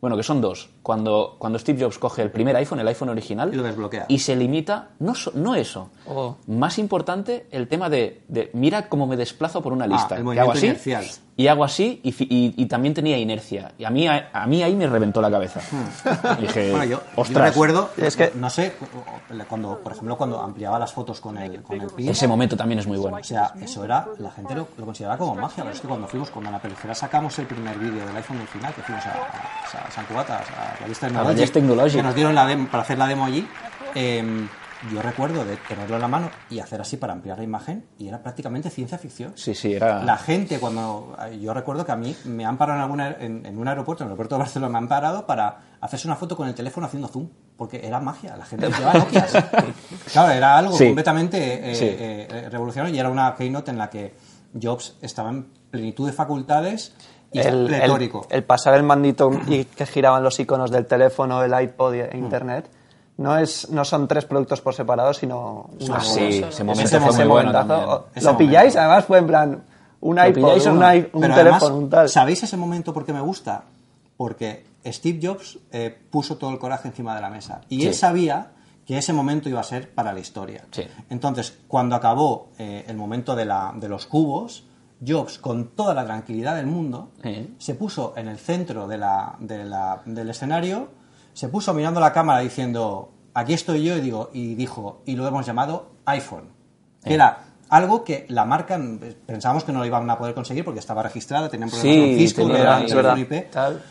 Bueno, 0.00 0.16
que 0.16 0.24
son 0.24 0.40
dos. 0.40 0.68
Cuando, 0.82 1.36
cuando 1.38 1.60
Steve 1.60 1.80
Jobs 1.84 1.96
coge 1.96 2.22
el 2.22 2.32
primer 2.32 2.56
iPhone, 2.56 2.80
el 2.80 2.88
iPhone 2.88 3.10
original, 3.10 3.54
Y 3.54 3.56
lo 3.56 3.62
desbloquea. 3.62 4.06
y 4.08 4.18
se 4.18 4.34
limita, 4.34 4.88
no, 4.98 5.12
no 5.34 5.54
eso. 5.54 5.90
Oh. 6.08 6.36
Más 6.48 6.78
importante, 6.80 7.46
el 7.52 7.68
tema 7.68 7.88
de, 7.88 8.22
de, 8.26 8.50
mira 8.52 8.88
cómo 8.88 9.06
me 9.06 9.16
desplazo 9.16 9.62
por 9.62 9.72
una 9.72 9.86
lista. 9.86 10.16
Ah, 10.16 10.18
el 10.18 10.28
que 10.32 10.40
hago 10.40 10.50
así, 10.52 10.66
inercial. 10.66 11.04
Y 11.42 11.48
hago 11.48 11.64
así 11.64 12.00
y, 12.02 12.10
y- 12.10 12.54
y 12.56 12.66
también 12.66 12.94
tenía 12.94 13.18
inercia. 13.18 13.72
Y 13.78 13.84
a 13.84 13.90
mí, 13.90 14.06
a, 14.06 14.30
a 14.32 14.46
mí 14.46 14.62
ahí 14.62 14.74
me 14.74 14.86
reventó 14.86 15.20
la 15.20 15.30
cabeza. 15.30 15.60
Y 16.38 16.42
dije, 16.42 16.68
Hmm. 16.68 16.70
Bueno, 16.76 16.84
yo, 16.84 16.98
yo 16.98 17.02
ostras, 17.16 17.48
recuerdo, 17.50 17.90
Es 17.96 18.16
que- 18.16 18.32
no 18.34 18.48
sé, 18.50 18.74
cuando, 19.48 19.78
por 19.78 19.92
ejemplo, 19.92 20.16
cuando 20.16 20.40
ampliaba 20.40 20.78
las 20.78 20.92
fotos 20.92 21.20
con 21.20 21.36
el, 21.38 21.62
con 21.62 21.80
el 21.80 21.88
PIN, 21.88 22.08
ese 22.10 22.26
momento 22.28 22.56
también 22.56 22.78
es 22.78 22.86
muy 22.86 22.98
bueno. 22.98 23.16
o 23.20 23.24
sea, 23.24 23.52
eso 23.60 23.84
era, 23.84 24.06
la 24.18 24.30
gente 24.30 24.54
lo, 24.54 24.68
lo 24.76 24.84
consideraba 24.84 25.18
como 25.18 25.34
magia, 25.34 25.64
pero 25.64 25.74
es 25.74 25.80
que 25.80 25.88
cuando 25.88 26.06
fuimos, 26.08 26.30
cuando 26.30 26.48
en 26.50 26.54
la 26.54 26.62
película 26.62 26.94
sacamos 26.94 27.38
el 27.38 27.46
primer 27.46 27.76
vídeo 27.78 28.06
del 28.06 28.16
iPhone 28.16 28.38
original, 28.38 28.72
que 28.74 28.82
fuimos 28.82 29.04
a, 29.06 29.10
a, 29.10 29.86
a 29.88 29.90
San 29.90 30.04
Cugat, 30.06 30.30
a, 30.30 30.36
a 30.38 30.42
Valles 30.80 30.98
Technologic, 30.98 31.34
Valles 31.36 31.52
Technologic. 31.52 31.96
que 31.96 32.02
nos 32.02 32.14
dieron 32.14 32.34
la 32.34 32.46
demo- 32.46 32.68
para 32.68 32.82
hacer 32.82 32.98
la 32.98 33.06
demo 33.06 33.24
allí, 33.24 33.46
eh, 33.94 34.46
yo 34.90 35.00
recuerdo 35.02 35.44
de 35.44 35.56
tenerlo 35.68 35.96
en 35.96 36.02
la 36.02 36.08
mano 36.08 36.30
y 36.50 36.58
hacer 36.58 36.80
así 36.80 36.96
para 36.96 37.12
ampliar 37.12 37.38
la 37.38 37.44
imagen, 37.44 37.84
y 37.98 38.08
era 38.08 38.22
prácticamente 38.22 38.70
ciencia 38.70 38.98
ficción. 38.98 39.32
Sí, 39.36 39.54
sí, 39.54 39.74
era... 39.74 40.02
La 40.02 40.16
gente, 40.16 40.58
cuando. 40.58 41.16
Yo 41.40 41.54
recuerdo 41.54 41.84
que 41.84 41.92
a 41.92 41.96
mí 41.96 42.16
me 42.24 42.44
han 42.44 42.56
parado 42.58 42.78
en, 42.78 42.82
alguna, 42.82 43.16
en, 43.20 43.46
en 43.46 43.58
un 43.58 43.68
aeropuerto, 43.68 44.02
en 44.02 44.08
el 44.08 44.10
aeropuerto 44.12 44.34
de 44.34 44.38
Barcelona, 44.40 44.72
me 44.72 44.78
han 44.78 44.88
parado 44.88 45.26
para 45.26 45.58
hacerse 45.80 46.08
una 46.08 46.16
foto 46.16 46.36
con 46.36 46.48
el 46.48 46.54
teléfono 46.54 46.86
haciendo 46.86 47.08
zoom, 47.08 47.28
porque 47.56 47.86
era 47.86 48.00
magia, 48.00 48.36
la 48.36 48.44
gente 48.44 48.68
llevaba 48.68 48.98
Nokias. 48.98 49.32
Claro, 50.12 50.32
era 50.32 50.58
algo 50.58 50.76
Sí. 50.76 50.86
completamente 50.86 51.70
eh, 51.70 51.74
Sí. 51.74 51.84
eh, 51.86 52.28
eh, 52.30 52.48
revolucionario 52.50 52.94
y 52.94 52.98
era 52.98 53.08
una 53.08 53.34
keynote 53.34 53.70
en 53.70 53.78
la 53.78 53.88
que 53.88 54.14
Jobs 54.60 54.96
estaba 55.00 55.30
en 55.30 55.44
plenitud 55.70 56.06
de 56.06 56.12
facultades 56.12 56.94
y 57.32 57.38
el, 57.38 57.72
el- 57.72 58.10
el 58.30 58.44
pasar 58.44 58.74
el 58.74 58.82
mandito 58.82 59.30
y 59.46 59.64
que 59.64 59.86
giraban 59.86 60.22
los 60.22 60.38
iconos 60.38 60.70
del 60.70 60.84
teléfono, 60.86 61.42
el 61.42 61.58
iPod 61.62 61.94
e 61.94 62.10
Internet, 62.18 62.68
no, 63.22 63.38
es, 63.38 63.70
no 63.70 63.84
son 63.84 64.06
tres 64.08 64.24
productos 64.24 64.60
por 64.60 64.74
separado, 64.74 65.14
sino 65.14 65.70
una 65.80 65.96
Ah, 65.96 66.00
sí, 66.00 66.42
Ese 66.46 66.64
momento 66.64 66.84
ese 66.96 67.00
fue 67.00 67.12
muy 67.16 67.24
momentazo, 67.26 68.06
Ese 68.14 68.26
Lo 68.26 68.36
pilláis, 68.36 68.74
momento. 68.74 68.80
además 68.80 69.04
fue 69.04 69.18
en 69.18 69.26
plan 69.26 69.64
un 70.00 70.16
¿Lo 70.16 70.26
iPod, 70.26 70.66
un, 70.66 70.78
no? 70.80 70.86
un 70.86 71.22
teléfono, 71.22 71.40
además, 71.40 71.62
un 71.62 71.88
tal. 71.90 72.08
¿Sabéis 72.08 72.42
ese 72.42 72.56
momento 72.56 72.92
por 72.92 73.04
qué 73.06 73.12
me 73.12 73.20
gusta? 73.20 73.64
Porque 74.16 74.64
Steve 74.84 75.20
Jobs 75.22 75.58
eh, 75.70 75.96
puso 76.10 76.36
todo 76.36 76.50
el 76.50 76.58
coraje 76.58 76.88
encima 76.88 77.14
de 77.14 77.20
la 77.20 77.30
mesa. 77.30 77.60
Y 77.68 77.86
él 77.86 77.94
sabía 77.94 78.48
que 78.84 78.98
ese 78.98 79.12
momento 79.12 79.48
iba 79.48 79.60
a 79.60 79.64
ser 79.64 79.94
para 79.94 80.12
la 80.12 80.18
historia. 80.20 80.64
Sí. 80.72 80.82
Entonces, 81.08 81.56
cuando 81.68 81.94
acabó 81.94 82.48
eh, 82.58 82.84
el 82.88 82.96
momento 82.96 83.36
de, 83.36 83.44
la- 83.44 83.72
de 83.76 83.88
los 83.88 84.06
cubos, 84.06 84.64
Jobs, 85.06 85.38
con 85.38 85.68
toda 85.68 85.94
la 85.94 86.04
tranquilidad 86.04 86.56
del 86.56 86.66
mundo, 86.66 87.10
Sí. 87.22 87.54
se 87.58 87.74
puso 87.74 88.12
en 88.16 88.26
el 88.28 88.38
centro 88.38 88.86
de 88.88 88.98
la- 88.98 89.36
de 89.38 89.64
la- 89.64 90.02
del 90.04 90.30
escenario, 90.30 90.88
se 91.32 91.48
puso 91.48 91.72
mirando 91.74 92.00
la 92.00 92.12
cámara 92.12 92.40
diciendo, 92.40 93.12
aquí 93.34 93.52
estoy 93.54 93.84
yo, 93.84 93.96
y, 93.96 94.00
digo, 94.00 94.30
y 94.32 94.54
dijo, 94.54 95.02
y 95.06 95.16
lo 95.16 95.26
hemos 95.26 95.46
llamado 95.46 95.92
iPhone. 96.04 96.48
Que 97.04 97.14
era 97.14 97.44
algo 97.68 98.04
que 98.04 98.26
la 98.28 98.44
marca 98.44 98.76
mm, 98.78 98.98
pensábamos 99.26 99.64
que 99.64 99.72
no 99.72 99.78
lo 99.80 99.86
iban 99.86 100.08
a 100.10 100.18
poder 100.18 100.34
conseguir 100.34 100.64
porque 100.64 100.80
estaba 100.80 101.02
registrada, 101.02 101.48
tenían 101.48 101.70
problemas 101.70 101.94
Sí, 101.94 102.00
con 102.10 102.18
Cisco, 102.18 102.56
era 102.56 102.78
verdad. 102.80 103.16
IP, 103.16 103.50
Tal. 103.50 103.82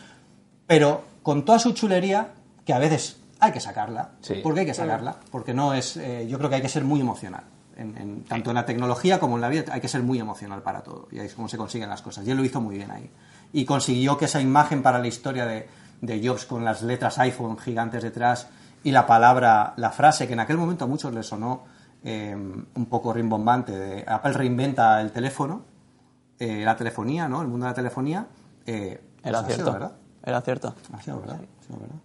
pero 0.68 1.02
con 1.24 1.44
toda 1.46 1.60
su 1.60 1.72
chulería, 1.74 2.30
que 2.66 2.74
a 2.74 2.80
veces 2.80 3.18
hay 3.40 3.52
que 3.52 3.60
sacarla, 3.60 4.12
Sí. 4.22 4.36
porque 4.44 4.62
hay 4.62 4.66
que 4.66 4.74
sacarla, 4.74 5.18
porque 5.32 5.54
no 5.54 5.74
es, 5.74 5.98
eh, 5.98 6.28
yo 6.30 6.38
creo 6.38 6.50
que 6.50 6.58
hay 6.58 6.62
que 6.62 6.70
ser 6.70 6.84
muy 6.84 7.02
emocional. 7.02 7.44
En, 7.76 7.98
en- 7.98 8.24
tanto 8.26 8.52
en 8.52 8.56
la 8.56 8.66
tecnología 8.66 9.20
como 9.20 9.36
en 9.36 9.42
la 9.42 9.48
vida 9.50 9.64
hay 9.74 9.82
que 9.82 9.88
ser 9.88 10.04
muy 10.04 10.20
emocional 10.20 10.62
para 10.62 10.82
todo 10.82 11.08
y 11.12 11.20
ahí 11.20 11.26
es 11.26 11.34
como 11.34 11.48
se 11.48 11.58
consiguen 11.58 11.90
las 11.90 12.02
cosas 12.02 12.28
y 12.28 12.30
él 12.30 12.38
lo 12.38 12.44
hizo 12.44 12.60
muy 12.62 12.76
bien 12.76 12.92
ahí 12.92 13.10
y 13.54 13.64
consiguió 13.66 14.18
que 14.18 14.26
esa 14.26 14.42
imagen 14.42 14.84
para 14.84 15.00
la 15.00 15.08
historia 15.08 15.46
de, 15.46 15.68
de 16.02 16.28
Jobs 16.28 16.46
con 16.46 16.66
las 16.66 16.82
letras 16.82 17.18
iPhone 17.20 17.58
gigantes 17.58 18.04
detrás 18.04 18.48
y 18.84 18.92
la 18.92 19.06
palabra, 19.06 19.74
la 19.78 19.92
frase 19.92 20.28
que 20.28 20.34
en 20.34 20.40
aquel 20.40 20.58
momento 20.58 20.86
a 20.86 20.88
muchos 20.88 21.14
les 21.14 21.26
sonó 21.28 21.64
eh, 22.04 22.36
un 22.36 22.86
poco 22.88 23.14
rimbombante 23.14 23.72
de 23.78 24.04
Apple 24.08 24.34
reinventa 24.34 25.00
el 25.02 25.12
teléfono, 25.12 25.64
eh, 26.40 26.64
la 26.66 26.76
telefonía, 26.76 27.28
¿no? 27.30 27.42
El 27.42 27.48
mundo 27.48 27.66
de 27.68 27.72
la 27.72 27.76
telefonía. 27.76 28.26
eh, 28.66 29.00
pues 29.22 29.30
Era 29.30 29.40
sido 29.44 29.54
cierto. 29.56 29.74
verdad. 29.74 29.92
Era 30.24 30.42
cierto. 30.42 30.76
Ha 30.94 31.02
sido 31.02 31.20
verdad, 31.20 31.40
ha 31.60 31.64
sido 31.68 31.80
verdad. 31.80 31.96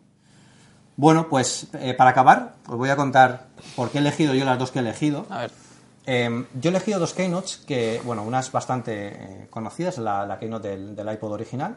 Bueno, 0.97 1.29
pues 1.29 1.69
para 1.99 2.11
acabar, 2.11 2.55
os 2.69 2.77
voy 2.77 2.89
a 2.89 2.97
contar 2.97 3.47
por 3.75 3.91
qué 3.91 3.99
he 3.99 4.01
elegido 4.01 4.33
yo 4.35 4.45
las 4.45 4.59
dos 4.59 4.71
que 4.71 4.79
he 4.79 4.83
elegido. 4.83 5.27
A 5.31 5.41
ver. 5.41 5.51
Eh, 6.07 6.47
yo 6.61 6.71
he 6.71 6.73
elegido 6.73 6.99
dos 7.01 7.13
keynotes 7.15 7.57
que, 7.59 8.01
bueno, 8.05 8.23
una 8.23 8.41
es 8.41 8.51
bastante 8.53 9.49
conocida, 9.51 9.89
es 9.91 9.99
la, 9.99 10.25
la 10.25 10.39
keynote 10.39 10.69
del, 10.69 10.95
del 10.97 11.13
iPod 11.13 11.33
original, 11.33 11.77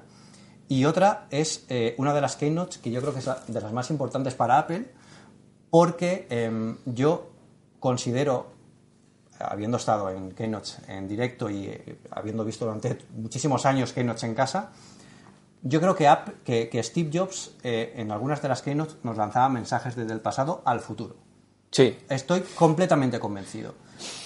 y 0.70 0.86
otra 0.86 1.28
es 1.32 1.66
eh, 1.68 1.96
una 1.98 2.14
de 2.14 2.22
las 2.22 2.38
keynotes 2.38 2.78
que 2.78 2.92
yo 2.92 3.02
creo 3.02 3.12
que 3.12 3.20
es 3.20 3.26
la- 3.26 3.44
de 3.46 3.60
las 3.60 3.74
más 3.74 3.90
importantes 3.90 4.36
para 4.36 4.58
Apple, 4.60 4.86
porque 5.70 6.26
eh, 6.30 6.76
yo 6.86 7.30
considero, 7.82 8.48
habiendo 9.40 9.78
estado 9.78 10.10
en 10.10 10.32
keynotes 10.32 10.78
en 10.88 11.08
directo 11.08 11.50
y 11.50 11.66
eh, 11.68 12.00
habiendo 12.12 12.44
visto 12.46 12.66
durante 12.66 12.98
muchísimos 13.16 13.66
años 13.66 13.92
keynotes 13.94 14.24
en 14.24 14.36
casa, 14.36 14.70
yo 15.62 15.82
creo 15.82 15.96
que, 15.96 16.08
App- 16.08 16.42
que, 16.46 16.70
que 16.70 16.82
Steve 16.84 17.10
Jobs 17.14 17.52
eh, 17.64 17.94
en 17.98 18.12
algunas 18.12 18.42
de 18.42 18.48
las 18.48 18.62
keynotes 18.62 18.96
nos 19.04 19.18
lanzaba 19.18 19.50
mensajes 19.50 19.96
desde 19.96 20.14
el 20.14 20.22
pasado 20.22 20.62
al 20.66 20.80
futuro. 20.80 21.18
Sí. 21.72 21.98
Estoy 22.10 22.42
completamente 22.56 23.20
convencido. 23.20 23.76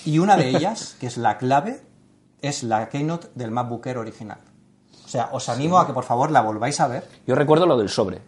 Y 0.06 0.20
una 0.20 0.38
de 0.38 0.50
ellas, 0.50 0.96
que 1.00 1.08
es 1.08 1.18
la 1.18 1.38
clave, 1.38 1.82
es 2.42 2.64
la 2.64 2.88
keynote 2.90 3.30
del 3.36 3.52
MacBook 3.52 3.86
Air 3.88 3.98
original. 3.98 4.38
O 5.14 5.16
sea, 5.16 5.30
os 5.32 5.48
animo 5.48 5.78
a 5.78 5.86
que 5.86 5.94
por 5.94 6.06
favor 6.06 6.32
la 6.32 6.42
volváis 6.42 6.80
a 6.80 6.88
ver. 6.88 7.08
Yo 7.28 7.36
recuerdo 7.36 7.68
lo 7.68 7.78
del 7.78 7.88
sobre. 7.90 8.20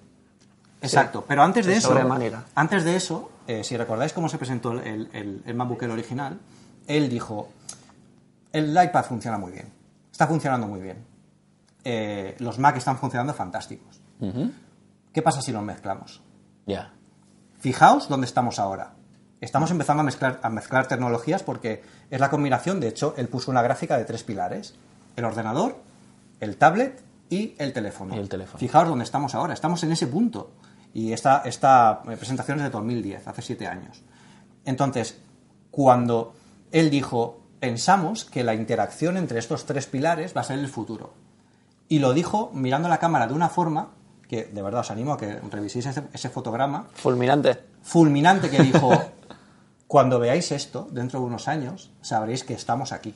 Exacto. 0.84 1.26
Pero 1.28 1.42
antes 1.42 1.66
de 1.66 1.72
de 1.72 1.78
eso, 1.80 1.88
sobremanera. 1.88 2.46
antes 2.54 2.84
de 2.84 2.96
eso, 2.96 3.32
eh, 3.48 3.64
si 3.64 3.76
recordáis 3.76 4.14
cómo 4.14 4.30
se 4.30 4.38
presentó 4.38 4.72
el, 4.74 5.10
el, 5.12 5.42
el- 5.48 5.58
el 5.82 5.92
original, 5.92 6.40
él 6.86 7.10
dijo: 7.10 7.50
el 8.54 8.70
iPad 8.70 9.04
funciona 9.06 9.40
muy 9.40 9.52
bien, 9.52 9.68
está 10.12 10.28
funcionando 10.28 10.68
muy 10.68 10.80
bien, 10.80 11.04
Eh, 11.84 12.36
los 12.38 12.60
Mac 12.60 12.78
están 12.78 13.00
funcionando 13.00 13.34
fantásticos. 13.34 14.00
¿Qué 15.12 15.22
pasa 15.24 15.42
si 15.42 15.52
los 15.52 15.64
mezclamos? 15.64 16.22
Ya. 16.68 16.94
Fijaos 17.60 18.08
dónde 18.10 18.28
estamos 18.28 18.60
ahora. 18.60 18.94
Estamos 19.42 19.72
empezando 19.72 20.02
a 20.02 20.04
mezclar, 20.04 20.40
a 20.44 20.50
mezclar 20.50 20.88
tecnologías 20.88 21.42
porque 21.42 21.82
es 22.12 22.20
la 22.20 22.30
combinación, 22.30 22.80
de 22.80 22.90
hecho, 22.90 23.16
él 23.18 23.28
puso 23.28 23.50
una 23.50 23.64
gráfica 23.64 23.98
de 23.98 24.06
tres 24.06 24.24
pilares. 24.24 24.76
El 25.16 25.26
ordenador, 25.26 25.78
el 26.46 26.58
tablet 26.58 27.04
y 27.30 27.56
el 27.58 27.74
teléfono. 27.74 28.16
Y 28.16 28.20
el 28.20 28.30
teléfono. 28.30 28.58
Fijaos 28.60 28.88
dónde 28.88 29.04
estamos 29.04 29.36
ahora. 29.36 29.54
Estamos 29.54 29.84
en 29.84 29.92
ese 29.92 30.08
punto. 30.08 30.52
Y 30.94 31.12
esta, 31.12 31.42
esta 31.46 32.02
eh, 32.10 32.16
presentación 32.16 32.60
es 32.60 32.64
de 32.64 32.70
2010, 32.70 33.28
hace 33.28 33.42
siete 33.42 33.68
años. 33.68 34.02
Entonces, 34.64 35.18
cuando 35.72 36.34
él 36.72 36.90
dijo, 36.90 37.42
pensamos 37.60 38.24
que 38.26 38.44
la 38.44 38.54
interacción 38.56 39.18
entre 39.18 39.40
estos 39.40 39.66
tres 39.66 39.88
pilares 39.88 40.34
va 40.36 40.42
a 40.42 40.46
ser 40.46 40.60
el 40.60 40.70
futuro. 40.70 41.14
Y 41.90 42.00
lo 42.00 42.14
dijo 42.14 42.50
mirando 42.54 42.88
a 42.88 42.90
la 42.92 42.98
cámara 43.00 43.28
de 43.28 43.34
una 43.34 43.50
forma 43.50 43.90
que, 44.28 44.46
de 44.46 44.62
verdad, 44.62 44.82
os 44.82 44.92
animo 44.92 45.14
a 45.14 45.18
que 45.18 45.36
reviséis 45.52 45.86
ese- 45.86 46.04
ese 46.14 46.30
fotograma 46.30 46.88
Fulminante. 46.94 47.60
fulminante 47.84 48.50
que 48.50 48.64
dijo, 48.64 48.90
cuando 49.88 50.18
veáis 50.20 50.52
esto, 50.52 50.88
dentro 50.92 51.20
de 51.20 51.26
unos 51.26 51.48
años, 51.48 51.92
sabréis 52.02 52.44
que 52.44 52.54
estamos 52.54 52.92
aquí. 52.92 53.14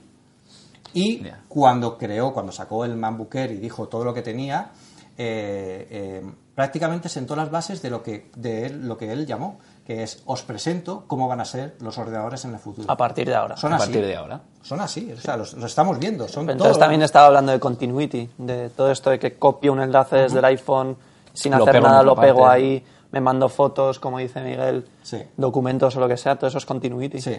Y 0.94 1.24
cuando 1.48 1.98
creó, 1.98 2.34
cuando 2.34 2.52
sacó 2.52 2.86
el 2.86 2.96
MacBook 2.96 3.36
Air 3.36 3.52
y 3.52 3.58
dijo 3.58 3.88
todo 3.88 4.04
lo 4.04 4.14
que 4.14 4.22
tenía, 4.22 4.72
eh, 5.18 5.88
eh, 5.90 6.32
prácticamente 6.56 7.10
sentó 7.10 7.36
las 7.36 7.52
bases 7.52 7.82
de 7.82 7.90
lo 7.90 8.02
que, 8.02 8.32
de 8.36 8.66
él, 8.66 8.88
lo 8.88 8.98
que 8.98 9.12
él 9.12 9.26
llamó, 9.26 9.60
que 9.86 10.04
es, 10.04 10.22
os 10.26 10.44
presento 10.44 11.04
cómo 11.08 11.28
van 11.28 11.42
a 11.42 11.46
ser 11.46 11.76
los 11.82 11.98
ordenadores 11.98 12.46
en 12.46 12.54
el 12.54 12.60
futuro. 12.60 12.90
A 12.92 12.96
partir 12.98 13.28
de 13.28 13.36
ahora. 13.36 13.58
Son 13.58 13.74
a 13.74 13.76
así. 13.78 13.86
partir 13.88 14.06
de 14.06 14.16
ahora. 14.16 14.42
Son 14.62 14.80
así, 14.80 15.12
o 15.12 15.18
sea, 15.20 15.36
los, 15.38 15.54
los 15.54 15.66
estamos 15.66 16.00
viendo. 16.00 16.28
Son 16.28 16.50
Entonces 16.50 16.74
todo- 16.74 16.80
también 16.80 17.02
estaba 17.02 17.28
hablando 17.28 17.52
de 17.52 17.60
continuity, 17.60 18.30
de 18.38 18.70
todo 18.70 18.92
esto 18.92 19.10
de 19.10 19.20
que 19.20 19.36
copio 19.38 19.74
un 19.74 19.82
enlace 19.82 20.16
desde 20.18 20.40
el 20.40 20.46
iPhone 20.46 20.98
sin 21.34 21.58
Lo 21.58 21.64
hacer 21.68 21.82
nada, 21.82 22.02
lo 22.04 22.16
pego 22.16 22.42
parte. 22.42 22.56
ahí, 22.64 22.84
me 23.12 23.20
mando 23.22 23.50
fotos, 23.50 24.00
como 24.00 24.20
dice 24.20 24.42
Miguel, 24.42 24.88
Sí. 25.02 25.18
documentos 25.38 25.96
o 25.96 26.00
lo 26.00 26.08
que 26.08 26.18
sea, 26.18 26.36
todo 26.38 26.48
eso 26.48 26.58
es 26.60 26.66
continuity. 26.66 27.20
Sí. 27.22 27.38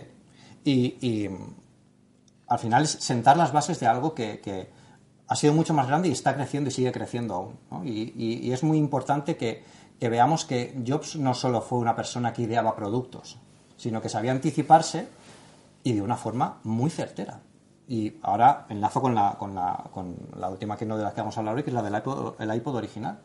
Y, 0.64 0.96
y, 1.06 1.30
al 2.50 2.58
final 2.58 2.82
es 2.82 2.90
sentar 2.90 3.36
las 3.36 3.52
bases 3.52 3.78
de 3.78 3.86
algo 3.86 4.12
que, 4.12 4.68
ha 5.28 5.36
sido 5.36 5.54
mucho 5.54 5.72
más 5.72 5.86
grande 5.86 6.08
y 6.08 6.12
está 6.12 6.34
creciendo 6.34 6.68
y 6.68 6.72
sigue 6.72 6.90
creciendo 6.90 7.34
aún. 7.34 7.86
Y, 7.86 8.50
es 8.50 8.64
muy 8.64 8.76
importante 8.76 9.36
que, 9.36 9.62
veamos 10.00 10.44
que 10.44 10.76
Jobs 10.84 11.14
no 11.14 11.32
solo 11.32 11.62
fue 11.62 11.78
una 11.78 11.94
persona 11.94 12.32
que 12.32 12.42
ideaba 12.42 12.74
productos, 12.74 13.38
sino 13.76 14.02
que 14.02 14.08
sabía 14.08 14.32
anticiparse 14.32 15.08
y 15.84 15.92
de 15.92 16.02
una 16.02 16.16
forma 16.16 16.58
muy 16.64 16.90
certera. 16.90 17.40
Y 17.86 18.14
ahora 18.22 18.66
enlazo 18.68 19.00
con 19.00 19.14
la, 19.14 20.50
última 20.50 20.76
que 20.76 20.86
no 20.86 20.98
de 20.98 21.04
la 21.04 21.14
que 21.14 21.20
vamos 21.20 21.36
a 21.36 21.40
hablar 21.40 21.54
hoy, 21.54 21.62
que 21.62 21.70
es 21.70 21.74
la 21.74 21.82
del 21.82 21.94
iPod, 21.94 22.34
el 22.40 22.52
iPod 22.52 22.74
original. 22.74 23.20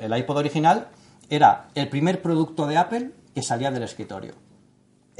El 0.00 0.16
iPod 0.16 0.38
original 0.38 0.88
era 1.28 1.68
el 1.74 1.90
primer 1.90 2.22
producto 2.22 2.66
de 2.66 2.78
Apple 2.78 3.12
que 3.34 3.42
salía 3.42 3.70
del 3.70 3.82
escritorio. 3.82 4.32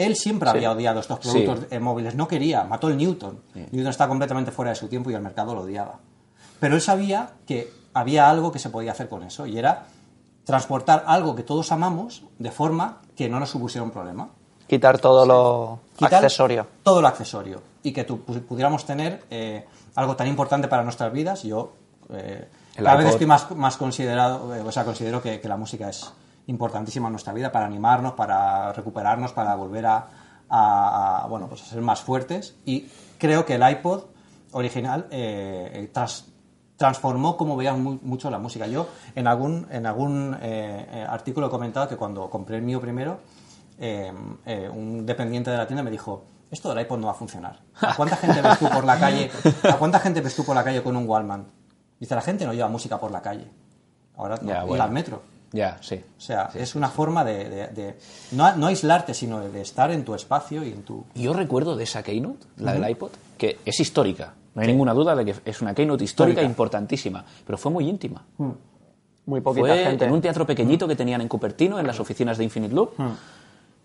Él 0.06 0.16
siempre 0.16 0.48
había 0.50 0.72
odiado 0.72 1.00
estos 1.00 1.18
productos 1.18 1.60
Sí. 1.60 1.66
eh, 1.70 1.78
móviles, 1.80 2.14
no 2.14 2.26
quería, 2.28 2.64
mató 2.64 2.88
el 2.88 2.96
Newton. 2.96 3.40
Newton 3.54 3.86
está 3.88 4.08
completamente 4.08 4.50
fuera 4.50 4.70
de 4.70 4.76
su 4.76 4.88
tiempo 4.88 5.10
y 5.10 5.14
el 5.14 5.20
mercado 5.22 5.54
lo 5.54 5.62
odiaba. 5.62 5.98
Pero 6.58 6.74
él 6.74 6.80
sabía 6.80 7.30
que 7.46 7.72
había 7.94 8.28
algo 8.30 8.50
que 8.52 8.58
se 8.58 8.70
podía 8.70 8.92
hacer 8.92 9.08
con 9.08 9.22
eso 9.22 9.46
y 9.46 9.58
era 9.58 9.86
transportar 10.44 11.04
algo 11.06 11.34
que 11.34 11.42
todos 11.42 11.70
amamos 11.72 12.22
de 12.38 12.50
forma 12.50 12.98
que 13.16 13.28
no 13.28 13.38
nos 13.40 13.50
supusiera 13.50 13.82
un 13.84 13.90
problema. 13.90 14.28
Quitar 14.66 14.98
todo 14.98 15.26
lo 15.26 15.80
Quitar 15.96 16.14
accesorio. 16.24 16.66
Todo 16.82 17.00
lo 17.02 17.08
accesorio. 17.08 17.60
Y 17.82 17.92
que 17.92 18.06
pu- 18.06 18.20
pudiéramos 18.42 18.84
tener 18.84 19.24
eh, 19.30 19.66
algo 19.96 20.16
tan 20.16 20.26
importante 20.28 20.68
para 20.68 20.82
nuestras 20.82 21.12
vidas. 21.12 21.42
Yo 21.42 21.72
eh, 22.10 22.48
cada 22.76 22.96
vez 22.96 23.08
estoy 23.08 23.26
más, 23.26 23.50
más 23.52 23.76
considerado, 23.76 24.54
eh, 24.54 24.60
o 24.60 24.70
sea, 24.72 24.84
considero 24.84 25.20
que, 25.22 25.40
que 25.40 25.48
la 25.48 25.56
música 25.56 25.88
es 25.88 26.12
importantísima 26.50 27.08
en 27.08 27.12
nuestra 27.12 27.32
vida 27.32 27.50
para 27.52 27.66
animarnos, 27.66 28.12
para 28.14 28.72
recuperarnos, 28.72 29.32
para 29.32 29.54
volver 29.54 29.86
a, 29.86 30.08
a- 30.48 31.22
a, 31.24 31.26
bueno, 31.28 31.48
pues 31.48 31.62
a 31.62 31.66
ser 31.66 31.80
más 31.80 32.00
fuertes. 32.02 32.56
Y 32.66 32.88
creo 33.18 33.44
que 33.46 33.54
el 33.54 33.68
iPod 33.70 34.04
original 34.52 35.06
eh, 35.10 35.88
tras- 35.94 36.24
transformó 36.76 37.36
cómo 37.36 37.56
veían 37.56 37.82
mu- 37.82 37.98
mucho 38.02 38.30
la 38.30 38.38
música. 38.38 38.66
Yo 38.66 38.88
en 39.14 39.26
algún, 39.26 39.66
en 39.70 39.86
algún 39.86 40.36
eh, 40.42 40.86
eh, 40.92 41.06
artículo 41.08 41.46
he 41.46 41.50
comentado 41.50 41.88
que 41.88 41.96
cuando 41.96 42.28
compré 42.28 42.56
el 42.56 42.62
mío 42.62 42.80
primero, 42.80 43.18
eh, 43.78 44.12
un 44.74 45.06
dependiente 45.06 45.50
de 45.50 45.56
la 45.56 45.66
tienda 45.66 45.82
me 45.82 45.90
dijo, 45.90 46.24
esto 46.50 46.68
del 46.74 46.80
iPod 46.84 46.98
no 46.98 47.06
va 47.06 47.12
a 47.12 47.16
funcionar. 47.16 47.60
¿A 47.80 47.94
cuánta 47.94 48.16
gente 48.16 48.42
ves 48.42 48.58
tú 48.58 48.68
por 48.68 48.84
la 48.84 48.98
calle? 49.04 49.30
¿A 49.70 49.76
cuánta 49.76 50.00
gente 50.00 50.20
ves 50.20 50.34
tú 50.34 50.44
por 50.44 50.54
la 50.56 50.64
calle 50.64 50.82
con 50.82 50.96
un 50.96 51.08
Wallman? 51.08 51.46
Dice, 52.00 52.14
la 52.14 52.22
gente 52.22 52.44
no 52.44 52.52
lleva 52.52 52.68
música 52.68 52.98
por 52.98 53.10
la 53.10 53.22
calle. 53.22 53.48
Ahora 54.16 54.36
no, 54.42 54.48
Ya, 54.76 54.84
al 54.84 54.90
metro. 54.90 55.22
Ya, 55.52 55.78
sí. 55.80 55.96
O 56.16 56.20
sea, 56.20 56.50
es 56.54 56.74
una 56.76 56.88
forma 56.88 57.24
de, 57.24 57.48
de- 57.48 57.66
de- 57.68 57.96
no, 58.32 58.54
no 58.56 58.66
aislarte, 58.68 59.14
sino 59.14 59.40
de, 59.40 59.60
estar 59.60 59.90
en 59.90 60.04
tu 60.04 60.14
espacio 60.14 60.62
y 60.64 60.68
en 60.68 60.82
tu... 60.82 61.04
Yo 61.14 61.32
recuerdo 61.32 61.76
de 61.76 61.84
esa 61.84 62.02
keynote, 62.02 62.46
la 62.58 62.72
del 62.74 62.88
iPod, 62.90 63.10
que 63.36 63.58
es 63.64 63.80
histórica. 63.80 64.34
No 64.54 64.62
hay 64.62 64.68
ninguna 64.68 64.92
duda 64.94 65.14
de 65.16 65.24
que 65.24 65.34
es 65.44 65.60
una 65.62 65.74
keynote 65.74 66.04
histórica 66.04 66.40
Histórica. 66.40 66.50
importantísima, 66.50 67.24
pero 67.46 67.56
fue 67.58 67.70
muy 67.72 67.88
íntima. 67.88 68.24
Muy 69.26 69.40
poquita 69.40 69.66
Fue 69.68 69.84
gente. 69.84 70.04
en 70.06 70.12
un 70.12 70.20
teatro 70.20 70.46
pequeñito 70.46 70.88
que 70.88 70.96
tenían 70.96 71.20
en 71.20 71.28
Cupertino, 71.28 71.78
en 71.78 71.86
las 71.86 72.00
oficinas 72.00 72.36
de 72.38 72.44
Infinite 72.44 72.74
Loop. 72.74 72.92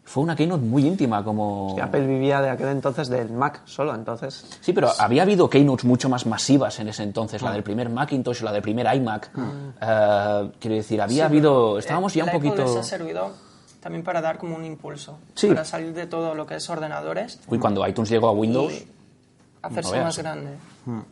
Fue 0.08 0.22
una 0.22 0.36
keynote 0.36 0.63
muy 0.63 0.86
íntima, 0.86 1.24
como... 1.24 1.74
Que 1.76 1.82
Apple 1.82 2.06
vivía 2.06 2.39
de 2.39 2.52
aquel 2.52 2.68
entonces 2.68 3.10
del 3.10 3.32
Mac 3.32 3.62
solo, 3.65 3.94
entonces. 3.96 4.46
Sí, 4.62 4.72
pero 4.72 4.89
había 5.00 5.24
habido 5.24 5.50
keynotes 5.50 5.84
mucho 5.84 6.10
más 6.10 6.26
masivas 6.28 6.80
en 6.80 6.89
ese 6.89 7.02
entonces, 7.04 7.41
la 7.41 7.52
del 7.52 7.63
primer 7.63 7.89
Macintosh, 7.89 8.41
la 8.41 8.52
del 8.52 8.62
primer 8.62 8.86
iMac. 8.96 9.32
Eh, 9.82 10.52
quiero 10.60 10.76
decir, 10.76 11.02
había 11.02 11.26
habido... 11.26 11.80
Estábamos 11.80 12.13
ya 12.13 12.24
un 12.26 12.32
poquito... 12.32 12.63
les 12.63 12.76
ha 12.76 12.84
servido 12.84 13.32
también 13.80 14.04
para 14.04 14.22
dar 14.22 14.38
como 14.38 14.56
un 14.56 14.63
impulso, 14.65 15.18
Sí. 15.34 15.48
para 15.48 15.65
salir 15.65 15.94
de 15.94 16.06
todo 16.08 16.34
lo 16.36 16.46
que 16.48 16.56
es 16.56 16.68
ordenadores 16.70 17.39
Uy, 17.48 17.60
cuando 17.60 17.86
iTunes 17.88 18.10
llegó 18.10 18.28
a 18.28 18.32
Windows... 18.32 18.74
y 18.74 18.88
hacerse 19.63 19.98
No 19.98 20.04
más 20.04 20.18
grande. 20.20 20.52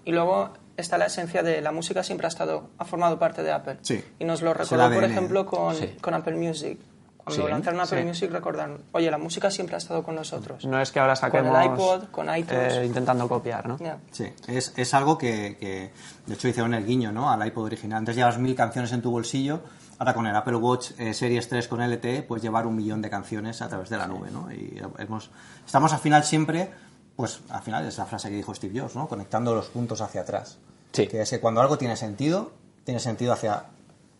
Y 0.05 0.11
luego 0.11 0.49
está 0.77 0.97
la 0.99 1.05
esencia 1.07 1.41
de 1.41 1.61
la 1.61 1.71
música 1.71 2.03
siempre 2.03 2.27
ha 2.27 2.29
estado 2.29 2.69
ha 2.77 2.85
formado 2.85 3.17
parte 3.17 3.41
de 3.43 3.51
Apple. 3.51 3.77
Sí. 3.81 4.03
Y 4.19 4.25
nos 4.25 4.41
lo 4.43 4.53
recordó, 4.53 4.91
por 4.93 5.03
ejemplo, 5.03 5.45
con, 5.47 5.75
Sí. 5.75 5.95
con 5.99 6.13
Apple 6.13 6.35
Music. 6.35 6.79
Cuando 7.23 7.43
Sí, 7.45 7.49
lanzaron 7.51 7.79
Apple 7.79 8.01
sí. 8.01 8.05
Music 8.07 8.31
recordaron, 8.31 8.81
oye, 8.91 9.09
la 9.09 9.17
música 9.17 9.49
siempre 9.49 9.75
ha 9.75 9.77
estado 9.77 10.03
con 10.03 10.15
nosotros. 10.15 10.65
No 10.65 10.79
es 10.81 10.91
que 10.91 10.99
ahora 10.99 11.13
Con 11.13 11.21
saquemos. 11.21 11.57
el 11.57 11.71
iPod, 11.71 12.03
con 12.11 12.35
iTunes. 12.35 12.73
eh, 12.73 12.85
intentando 12.85 13.27
copiar, 13.29 13.65
¿no? 13.67 13.77
Ya. 13.79 13.97
Sí, 14.11 14.25
es, 14.47 14.73
es 14.75 14.93
algo 14.93 15.17
que, 15.17 15.55
que, 15.59 15.91
de 16.25 16.33
hecho 16.33 16.47
hicieron 16.47 16.73
el 16.73 16.85
guiño 16.85 17.11
¿no? 17.11 17.29
al 17.31 17.45
iPod 17.47 17.65
original. 17.65 17.99
Antes 17.99 18.15
llevas 18.15 18.37
mil 18.39 18.55
canciones 18.55 18.91
en 18.91 19.01
tu 19.01 19.09
bolsillo, 19.11 19.61
ahora 19.99 20.13
con 20.13 20.27
el 20.27 20.35
Apple 20.35 20.57
Watch 20.57 20.91
eh, 20.99 21.13
Series 21.13 21.47
3 21.47 21.67
con 21.69 21.79
LTE 21.81 22.23
puedes 22.23 22.43
llevar 22.43 22.67
un 22.67 22.75
millón 22.75 23.01
de 23.01 23.09
canciones 23.09 23.61
a 23.61 23.69
través 23.69 23.89
de 23.89 23.97
la 23.97 24.07
nube. 24.07 24.29
¿no? 24.29 24.51
Y 24.51 24.81
hemos, 24.97 25.31
estamos 25.65 25.93
al 25.93 25.99
final 25.99 26.23
siempre, 26.25 26.71
pues 27.15 27.39
al 27.49 27.61
final 27.61 27.85
es 27.85 27.97
la 27.97 28.05
frase 28.05 28.29
que 28.29 28.35
dijo 28.35 28.53
Steve 28.53 28.79
Jobs, 28.81 28.95
¿no? 28.97 29.07
conectando 29.07 29.55
los 29.55 29.67
puntos 29.67 30.01
hacia 30.01 30.21
atrás. 30.21 30.57
Sí. 30.91 31.07
Que 31.07 31.21
es 31.21 31.29
que 31.29 31.39
cuando 31.39 31.61
algo 31.61 31.77
tiene 31.77 31.95
sentido, 31.95 32.51
tiene 32.83 32.99
sentido 32.99 33.31
hacia 33.31 33.63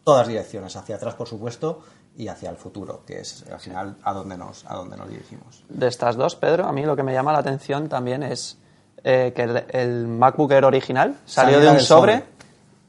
todas 0.06 0.28
direcciones, 0.28 0.76
hacia 0.76 0.96
atrás, 0.96 1.16
por 1.16 1.28
supuesto, 1.28 1.82
y 2.18 2.28
hacia 2.28 2.50
el 2.50 2.58
futuro, 2.58 3.04
que 3.06 3.20
es 3.22 3.44
al 3.52 3.60
final 3.60 3.96
a 4.04 4.14
donde 4.14 4.38
nos, 4.38 4.66
a 4.70 4.76
donde 4.76 4.96
nos 4.98 5.10
dirigimos. 5.10 5.64
De 5.70 5.88
estas 5.88 6.16
dos, 6.16 6.36
Pedro, 6.36 6.66
a 6.66 6.72
mí 6.72 6.84
lo 6.86 6.96
que 6.96 7.04
me 7.04 7.14
llama 7.14 7.32
la 7.34 7.40
atención 7.40 7.90
también 7.90 8.22
es 8.24 8.58
eh, 9.04 9.34
que 9.36 9.42
el, 9.44 9.64
el 9.70 10.08
MacBook 10.08 10.52
Air 10.52 10.66
original 10.66 11.16
salió 11.26 11.60
de 11.60 11.70
un 11.70 11.80
sobre, 11.80 12.14
sobre. 12.14 12.26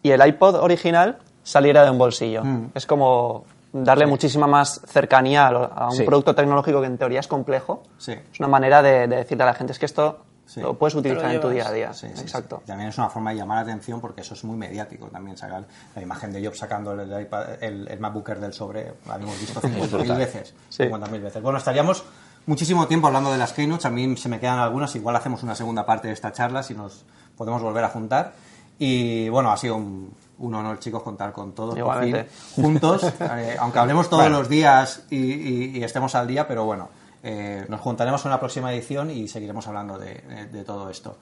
y 0.02 0.10
el 0.10 0.26
iPod 0.26 0.56
original 0.56 1.18
saliera 1.42 1.84
de 1.84 1.90
un 1.90 1.98
bolsillo. 1.98 2.44
Mm. 2.44 2.70
Es 2.74 2.87
como 2.87 3.44
darle 3.72 4.06
muchísima 4.06 4.46
más 4.46 4.80
cercanía 4.87 5.46
a, 5.48 5.50
lo- 5.50 5.72
a 5.74 5.87
un 5.88 5.96
Sí. 5.96 6.04
producto 6.04 6.34
tecnológico 6.34 6.80
que 6.80 6.87
en 6.87 6.96
teoría 6.98 7.20
es 7.20 7.26
complejo. 7.26 7.82
Sí. 7.98 8.12
Es 8.12 8.38
una 8.40 8.48
manera 8.48 8.82
de, 8.82 9.08
de 9.08 9.16
decirle 9.16 9.42
a 9.44 9.46
la 9.46 9.54
gente, 9.54 9.72
es 9.72 9.78
que 9.78 9.87
esto 9.87 10.18
Sí. 10.46 10.61
lo 10.61 10.76
puedes 10.78 10.94
utilizar 10.94 11.35
en 11.35 11.40
tu 11.40 11.48
día 11.48 11.66
a 11.68 11.72
día. 11.72 11.92
Sí, 11.94 12.07
sí, 12.14 12.20
Exacto. 12.20 12.59
sí. 12.61 12.66
También 12.66 12.90
es 12.90 12.98
una 12.98 13.09
forma 13.09 13.30
de 13.30 13.37
llamar 13.37 13.57
la 13.57 13.62
atención 13.72 14.00
porque 14.00 14.20
eso 14.20 14.35
es 14.35 14.44
muy 14.44 14.57
mediático 14.57 15.07
también. 15.07 15.37
Sacar 15.37 15.64
la 15.96 16.02
imagen 16.02 16.33
de 16.33 16.44
Job 16.44 16.54
sacando 16.54 16.92
el, 16.92 17.11
iPad- 17.11 17.59
el, 17.61 17.88
el 17.88 17.98
MacBook 18.00 18.28
Air 18.28 18.40
del 18.40 18.52
sobre, 18.52 18.92
la 19.09 19.16
hemos 19.16 19.38
visto 19.40 19.61
50.000 19.62 20.16
veces. 20.16 20.54
Sí. 20.68 20.85
50.000 20.85 21.20
veces. 21.22 21.42
Bueno, 21.42 21.59
estaríamos 21.59 22.04
muchísimo 22.46 22.87
tiempo 22.87 23.07
hablando 23.07 23.33
de 23.33 23.38
las 23.38 23.52
Keynotes. 23.52 23.87
A 23.87 23.90
mí 23.90 24.16
se 24.16 24.28
me 24.28 24.38
quedan 24.38 24.59
algunas. 24.59 24.94
Igual 24.96 25.16
hacemos 25.16 25.42
una 25.42 25.54
segunda 25.54 25.87
parte 25.87 26.09
de 26.09 26.14
esta 26.14 26.30
charla 26.33 26.62
si 26.62 26.74
nos 26.74 27.04
podemos 27.37 27.62
volver 27.62 27.85
a 27.85 27.88
juntar. 27.88 28.33
Y 28.78 29.28
bueno, 29.28 29.50
ha 29.52 29.57
sido 29.57 29.76
un, 29.76 30.12
un 30.38 30.54
honor, 30.54 30.78
chicos, 30.80 31.02
contar 31.02 31.33
con 31.33 31.52
todos 31.52 31.78
por 31.78 32.02
fin, 32.04 32.16
juntos. 32.57 33.02
Eh, 33.20 33.57
aunque 33.59 33.78
hablemos 33.78 34.09
todos 34.11 34.24
Bueno. 34.24 34.38
los 34.40 34.48
días 34.48 35.04
y, 35.11 35.16
y- 35.16 35.78
y 35.78 35.85
estemos 35.85 36.14
al 36.16 36.26
día, 36.26 36.46
pero 36.48 36.64
bueno, 36.64 36.88
eh, 37.24 37.64
nos 37.68 37.80
juntaremos 37.80 38.24
en 38.24 38.30
la 38.30 38.38
próxima 38.38 38.72
edición 38.72 39.10
y 39.10 39.26
seguiremos 39.26 39.66
hablando 39.66 39.98
de, 39.98 40.14
de- 40.14 40.46
de 40.46 40.64
todo 40.64 40.88
esto. 40.90 41.16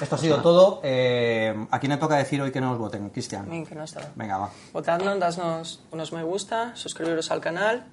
Esto 0.00 0.14
ha 0.16 0.18
sido 0.18 0.40
todo. 0.42 0.80
Eh, 0.82 1.54
¿A 1.70 1.78
quién 1.78 1.92
le 1.92 1.98
toca 1.98 2.16
decir 2.16 2.40
hoy 2.42 2.50
que 2.50 2.60
no 2.60 2.70
nos 2.70 2.78
voten? 2.78 3.10
Cristian. 3.10 3.48
Bien, 3.48 3.64
que 3.66 3.74
no 3.76 3.84
está. 3.84 4.00
Venga, 4.16 4.38
va. 4.38 4.50
Votadnos, 4.72 5.18
dadnos 5.20 5.82
unos 5.92 6.12
me 6.12 6.22
gusta, 6.24 6.74
suscribiros 6.74 7.30
al 7.30 7.40
canal 7.40 7.84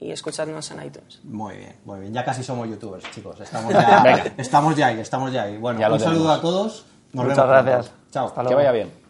y 0.00 0.10
escuchadnos 0.10 0.70
en 0.70 0.82
iTunes. 0.84 1.20
Muy 1.24 1.56
bien, 1.56 1.76
muy 1.84 2.00
bien. 2.00 2.14
Ya 2.14 2.24
casi 2.24 2.42
somos 2.42 2.66
youtubers, 2.68 3.04
chicos. 3.10 3.38
Estamos 3.40 3.72
ya, 3.74 4.32
estamos 4.38 4.74
ya 4.76 4.86
ahí, 4.86 5.00
estamos 5.00 5.32
ya 5.32 5.42
ahí. 5.42 5.58
Bueno, 5.58 5.80
Ya 5.80 5.92
un 5.92 6.00
saludo 6.00 6.18
tenemos. 6.20 6.38
a 6.38 6.40
todos. 6.40 6.86
Nos 7.12 7.24
Muchas 7.26 7.36
vemos 7.38 7.50
pronto. 7.52 7.70
gracias. 7.70 7.94
Chao. 8.10 8.26
Hasta 8.28 8.40
Que 8.40 8.44
luego. 8.44 8.56
vaya 8.58 8.72
bien. 8.72 9.01